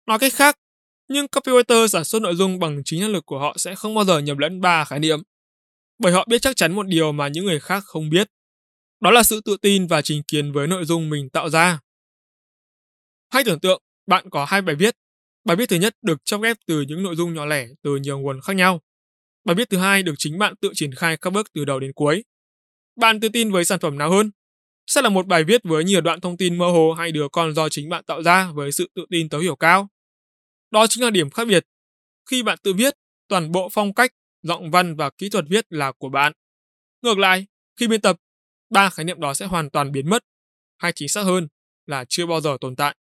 Nói 0.07 0.19
cách 0.19 0.33
khác, 0.35 0.59
nhưng 1.09 1.27
copywriter 1.27 1.87
sản 1.87 2.05
xuất 2.05 2.23
nội 2.23 2.35
dung 2.35 2.59
bằng 2.59 2.83
chính 2.85 3.01
năng 3.01 3.11
lực 3.11 3.27
của 3.27 3.39
họ 3.39 3.55
sẽ 3.59 3.75
không 3.75 3.95
bao 3.95 4.05
giờ 4.05 4.19
nhầm 4.19 4.39
lẫn 4.39 4.61
ba 4.61 4.85
khái 4.85 4.99
niệm. 4.99 5.23
Bởi 5.99 6.13
họ 6.13 6.27
biết 6.29 6.43
chắc 6.43 6.57
chắn 6.57 6.73
một 6.73 6.87
điều 6.87 7.13
mà 7.13 7.29
những 7.29 7.45
người 7.45 7.61
khác 7.61 7.85
không 7.87 8.11
biết. 8.11 8.29
Đó 9.01 9.11
là 9.11 9.23
sự 9.23 9.41
tự 9.45 9.57
tin 9.63 9.87
và 9.87 10.03
trình 10.03 10.23
kiến 10.29 10.53
với 10.53 10.67
nội 10.67 10.85
dung 10.85 11.11
mình 11.11 11.31
tạo 11.31 11.51
ra. 11.51 11.81
Hãy 13.31 13.45
tưởng 13.45 13.61
tượng 13.61 13.83
bạn 14.07 14.31
có 14.31 14.45
hai 14.45 14.63
bài 14.63 14.77
viết. 14.77 14.97
Bài 15.45 15.57
viết 15.57 15.69
thứ 15.69 15.77
nhất 15.77 15.97
được 16.03 16.25
chop 16.25 16.43
ghép 16.43 16.57
từ 16.67 16.81
những 16.81 17.03
nội 17.03 17.17
dung 17.17 17.35
nhỏ 17.35 17.47
lẻ 17.47 17.67
từ 17.83 17.97
nhiều 17.97 18.19
nguồn 18.19 18.41
khác 18.41 18.57
nhau. 18.57 18.81
Bài 19.45 19.55
viết 19.55 19.71
thứ 19.71 19.79
hai 19.79 20.03
được 20.03 20.15
chính 20.19 20.39
bạn 20.39 20.55
tự 20.57 20.71
triển 20.75 20.95
khai 20.95 21.17
các 21.17 21.31
bước 21.31 21.53
từ 21.53 21.65
đầu 21.65 21.81
đến 21.81 21.93
cuối. 21.95 22.25
Bạn 22.97 23.21
tự 23.21 23.29
tin 23.29 23.51
với 23.51 23.65
sản 23.65 23.81
phẩm 23.81 23.99
nào 23.99 24.11
hơn? 24.11 24.31
Sẽ 24.87 25.03
là 25.03 25.09
một 25.09 25.27
bài 25.27 25.45
viết 25.45 25.61
với 25.65 25.85
nhiều 25.85 26.01
đoạn 26.01 26.21
thông 26.21 26.37
tin 26.37 26.59
mơ 26.59 26.67
hồ 26.71 26.93
hay 26.93 27.13
đứa 27.13 27.29
con 27.29 27.55
do 27.55 27.69
chính 27.69 27.89
bạn 27.89 28.05
tạo 28.05 28.23
ra 28.23 28.51
với 28.53 28.73
sự 28.73 28.91
tự 28.95 29.07
tin 29.11 29.29
tối 29.29 29.43
hiểu 29.43 29.57
cao? 29.57 29.89
Đó 30.71 30.87
chính 30.87 31.05
là 31.05 31.11
điểm 31.11 31.31
khác 31.31 31.45
biệt. 31.49 31.67
Khi 32.31 32.43
bạn 32.43 32.59
tự 32.63 32.73
viết, 32.73 32.95
toàn 33.29 33.53
bộ 33.53 33.69
phong 33.73 33.95
cách, 33.95 34.13
giọng 34.43 34.71
văn 34.71 34.97
và 34.97 35.11
kỹ 35.11 35.29
thuật 35.29 35.45
viết 35.49 35.67
là 35.69 35.93
của 35.93 36.09
bạn. 36.09 36.33
Ngược 37.03 37.19
lại, 37.19 37.47
khi 37.77 37.89
biên 37.89 38.01
tập, 38.01 38.17
ba 38.71 38.91
khái 38.91 39.05
niệm 39.05 39.21
đó 39.21 39.35
sẽ 39.35 39.47
hoàn 39.47 39.71
toàn 39.71 39.93
biến 39.93 40.11
mất, 40.11 40.25
hay 40.79 40.93
chính 40.93 41.09
xác 41.09 41.23
hơn 41.23 41.49
là 41.87 42.05
chưa 42.09 42.27
bao 42.27 42.41
giờ 42.41 42.57
tồn 42.61 42.77
tại. 42.77 42.97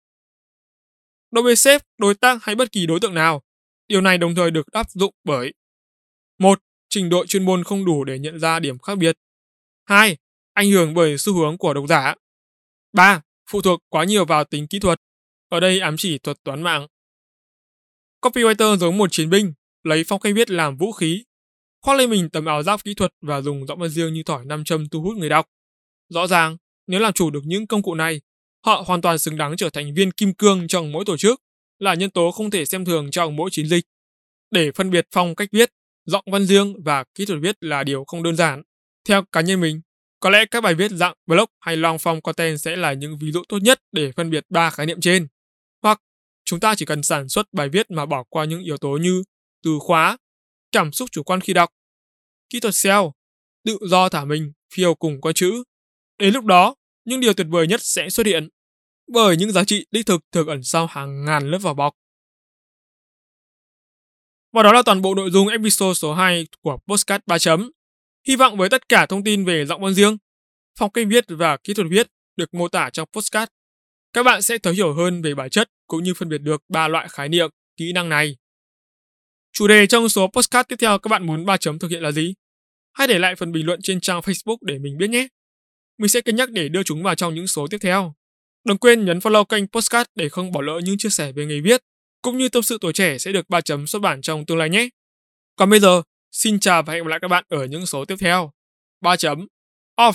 Đối 1.37 1.43
với 1.43 1.57
sếp, 1.57 1.83
đối 1.99 2.15
tác 2.15 2.45
hay 2.45 2.55
bất 2.55 2.73
kỳ 2.73 2.87
đối 2.87 3.01
tượng 3.01 3.15
nào, 3.15 3.43
điều 3.89 4.01
này 4.01 4.19
đồng 4.19 4.35
thời 4.35 4.51
được 4.51 4.73
áp 4.73 4.91
dụng 4.91 5.15
bởi 5.25 5.53
một, 6.39 6.63
Trình 6.89 7.09
độ 7.09 7.27
chuyên 7.27 7.45
môn 7.45 7.65
không 7.65 7.85
đủ 7.85 8.05
để 8.05 8.19
nhận 8.19 8.41
ra 8.41 8.61
điểm 8.61 8.79
khác 8.79 8.95
biệt. 8.99 9.19
2. 9.85 10.17
Ảnh 10.53 10.71
hưởng 10.71 10.95
bởi 10.95 11.19
xu 11.19 11.35
hướng 11.35 11.59
của 11.59 11.75
độc 11.75 11.85
giả. 11.89 12.15
3. 12.93 13.23
Phụ 13.51 13.63
thuộc 13.63 13.81
quá 13.89 14.05
nhiều 14.05 14.25
vào 14.25 14.45
tính 14.45 14.67
kỹ 14.67 14.79
thuật. 14.79 15.01
Ở 15.49 15.61
đây 15.61 15.81
ám 15.81 15.95
chỉ 15.99 16.19
thuật 16.19 16.45
toán 16.45 16.63
mạng. 16.63 16.87
Copywriter 18.21 18.77
giống 18.77 18.99
một 18.99 19.09
chiến 19.13 19.31
binh, 19.31 19.53
lấy 19.83 20.05
phong 20.05 20.21
cách 20.21 20.33
viết 20.37 20.51
làm 20.51 20.77
vũ 20.77 20.93
khí, 20.93 21.25
khoác 21.83 21.95
lên 21.95 22.11
mình 22.11 22.31
tấm 22.31 22.45
áo 22.45 22.63
giáp 22.63 22.85
kỹ 22.85 22.95
thuật 22.95 23.13
và 23.21 23.41
dùng 23.41 23.67
giọng 23.67 23.79
văn 23.79 23.91
riêng 23.91 24.15
như 24.15 24.23
thỏi 24.23 24.45
nam 24.45 24.65
châm 24.65 24.89
thu 24.89 25.03
hút 25.03 25.17
người 25.17 25.29
đọc. 25.29 25.47
Rõ 26.09 26.27
ràng, 26.27 26.57
nếu 26.87 27.01
làm 27.01 27.13
chủ 27.13 27.31
được 27.31 27.43
những 27.45 27.67
công 27.67 27.83
cụ 27.83 27.95
này, 27.95 28.21
họ 28.67 28.85
hoàn 28.87 29.01
toàn 29.01 29.19
xứng 29.19 29.37
đáng 29.37 29.57
trở 29.57 29.71
thành 29.71 29.95
viên 29.95 30.13
kim 30.13 30.35
cương 30.35 30.69
trong 30.69 30.93
mỗi 30.93 31.05
tổ 31.05 31.17
chức, 31.17 31.41
là 31.79 31.95
nhân 31.95 32.11
tố 32.11 32.31
không 32.31 32.51
thể 32.51 32.65
xem 32.65 32.85
thường 32.85 33.11
trong 33.11 33.37
mỗi 33.37 33.51
chiến 33.53 33.69
dịch. 33.69 33.85
Để 34.51 34.73
phân 34.73 34.91
biệt 34.91 35.07
phong 35.13 35.35
cách 35.35 35.49
viết, 35.53 35.71
giọng 36.05 36.25
văn 36.33 36.47
riêng 36.47 36.83
và 36.85 37.05
kỹ 37.15 37.27
thuật 37.27 37.39
viết 37.43 37.57
là 37.61 37.85
điều 37.85 38.05
không 38.05 38.23
đơn 38.23 38.37
giản. 38.37 38.63
Theo 39.09 39.23
cá 39.33 39.41
nhân 39.41 39.61
mình, 39.61 39.81
có 40.21 40.31
lẽ 40.31 40.45
các 40.51 40.61
bài 40.61 40.75
viết 40.75 40.91
dạng 40.91 41.15
blog 41.27 41.51
hay 41.61 41.77
long 41.77 41.97
form 41.97 42.21
content 42.21 42.61
sẽ 42.61 42.77
là 42.77 42.93
những 42.93 43.19
ví 43.19 43.33
dụ 43.33 43.43
tốt 43.49 43.59
nhất 43.59 43.81
để 43.93 44.13
phân 44.17 44.31
biệt 44.31 44.45
ba 44.49 44.71
khái 44.71 44.87
niệm 44.87 45.01
trên. 45.01 45.27
Hoặc 45.83 46.01
Chúng 46.47 46.61
ta 46.61 46.75
chỉ 46.75 46.85
cần 46.85 47.03
sản 47.03 47.29
xuất 47.29 47.53
bài 47.53 47.69
viết 47.69 47.91
mà 47.91 48.07
bỏ 48.07 48.25
qua 48.29 48.45
những 48.45 48.63
yếu 48.63 48.79
tố 48.79 48.97
như 48.97 49.23
từ 49.63 49.79
khóa, 49.81 50.17
cảm 50.73 50.93
xúc 50.93 51.09
chủ 51.13 51.23
quan 51.23 51.41
khi 51.41 51.53
đọc, 51.53 51.71
kỹ 52.51 52.61
thuật 52.61 52.75
SEO, 52.75 53.13
tự 53.65 53.79
do 53.89 54.09
thả 54.09 54.25
mình, 54.25 54.53
phiêu 54.75 54.95
cùng 54.95 55.21
có 55.21 55.33
chữ. 55.33 55.65
Đến 56.19 56.35
lúc 56.35 56.45
đó, 56.45 56.75
những 57.05 57.21
điều 57.21 57.35
tuyệt 57.35 57.47
vời 57.51 57.67
nhất 57.67 57.81
sẽ 57.83 58.11
xuất 58.11 58.27
hiện, 58.27 58.49
bởi 59.09 59.37
những 59.37 59.53
giá 59.53 59.65
trị 59.65 59.87
đích 59.91 60.07
thực 60.07 60.21
thường 60.33 60.47
ẩn 60.49 60.63
sau 60.63 60.87
hàng 60.87 61.25
ngàn 61.25 61.51
lớp 61.51 61.59
vỏ 61.59 61.75
bọc. 61.75 61.95
Và 64.53 64.63
đó 64.63 64.73
là 64.73 64.83
toàn 64.83 65.03
bộ 65.03 65.15
nội 65.15 65.31
dung 65.31 65.49
episode 65.49 65.95
số 65.95 66.15
2 66.15 66.47
của 66.61 66.79
Postcard 66.87 67.23
3 67.27 67.39
chấm. 67.39 67.71
Hy 68.29 68.37
vọng 68.37 68.57
với 68.57 68.69
tất 68.69 68.89
cả 68.89 69.07
thông 69.07 69.25
tin 69.25 69.45
về 69.45 69.67
giọng 69.67 69.83
văn 69.83 69.95
riêng, 69.95 70.17
phong 70.79 70.91
cách 70.91 71.07
viết 71.11 71.25
và 71.29 71.57
kỹ 71.57 71.75
thuật 71.75 71.87
viết 71.91 72.07
được 72.37 72.55
mô 72.55 72.69
tả 72.69 72.91
trong 72.91 73.09
postcard, 73.13 73.53
các 74.13 74.23
bạn 74.23 74.43
sẽ 74.43 74.59
thấu 74.59 74.73
hiểu 74.73 74.95
hơn 74.95 75.23
về 75.23 75.35
bản 75.35 75.51
chất 75.51 75.71
cũng 75.87 76.03
như 76.03 76.15
phân 76.15 76.29
biệt 76.29 76.39
được 76.39 76.63
ba 76.69 76.89
loại 76.89 77.09
khái 77.09 77.29
niệm, 77.29 77.51
kỹ 77.77 77.93
năng 77.93 78.09
này. 78.09 78.37
Chủ 79.53 79.67
đề 79.67 79.87
trong 79.87 80.09
số 80.09 80.27
postcard 80.27 80.69
tiếp 80.69 80.77
theo 80.79 80.99
các 80.99 81.09
bạn 81.09 81.27
muốn 81.27 81.47
3 81.47 81.57
chấm 81.57 81.79
thực 81.79 81.91
hiện 81.91 82.03
là 82.03 82.13
gì? 82.13 82.35
Hãy 82.93 83.07
để 83.07 83.19
lại 83.19 83.35
phần 83.35 83.53
bình 83.53 83.67
luận 83.67 83.81
trên 83.83 84.01
trang 84.01 84.21
Facebook 84.21 84.57
để 84.61 84.79
mình 84.79 84.99
biết 84.99 85.11
nhé. 85.11 85.29
Mình 85.99 86.09
sẽ 86.09 86.21
cân 86.21 86.37
nhắc 86.37 86.51
để 86.51 86.69
đưa 86.69 86.83
chúng 86.83 87.03
vào 87.03 87.15
trong 87.15 87.35
những 87.35 87.47
số 87.47 87.67
tiếp 87.71 87.79
theo. 87.81 88.15
Đừng 88.67 88.79
quên 88.79 89.05
nhấn 89.05 89.19
follow 89.19 89.45
kênh 89.45 89.67
Postcard 89.67 90.11
để 90.15 90.29
không 90.29 90.53
bỏ 90.53 90.61
lỡ 90.61 90.81
những 90.85 90.99
chia 90.99 91.09
sẻ 91.09 91.33
về 91.33 91.47
nghề 91.47 91.61
viết, 91.61 91.81
cũng 92.23 92.39
như 92.39 92.49
tâm 92.49 92.63
sự 92.63 92.79
tuổi 92.81 92.93
trẻ 92.93 93.19
sẽ 93.19 93.33
được 93.33 93.51
3 93.51 93.61
chấm 93.61 93.87
xuất 93.87 94.03
bản 94.03 94.23
trong 94.23 94.47
tương 94.47 94.59
lai 94.59 94.71
nhé. 94.71 94.89
Còn 95.57 95.71
bây 95.71 95.81
giờ, 95.81 96.03
xin 96.33 96.61
chào 96.61 96.83
và 96.83 96.93
hẹn 96.93 97.05
gặp 97.05 97.09
lại 97.09 97.19
các 97.23 97.29
bạn 97.29 97.45
ở 97.49 97.65
những 97.65 97.87
số 97.87 98.05
tiếp 98.05 98.17
theo. 98.21 98.51
3 99.01 99.17
chấm 99.17 99.47
off 99.97 100.13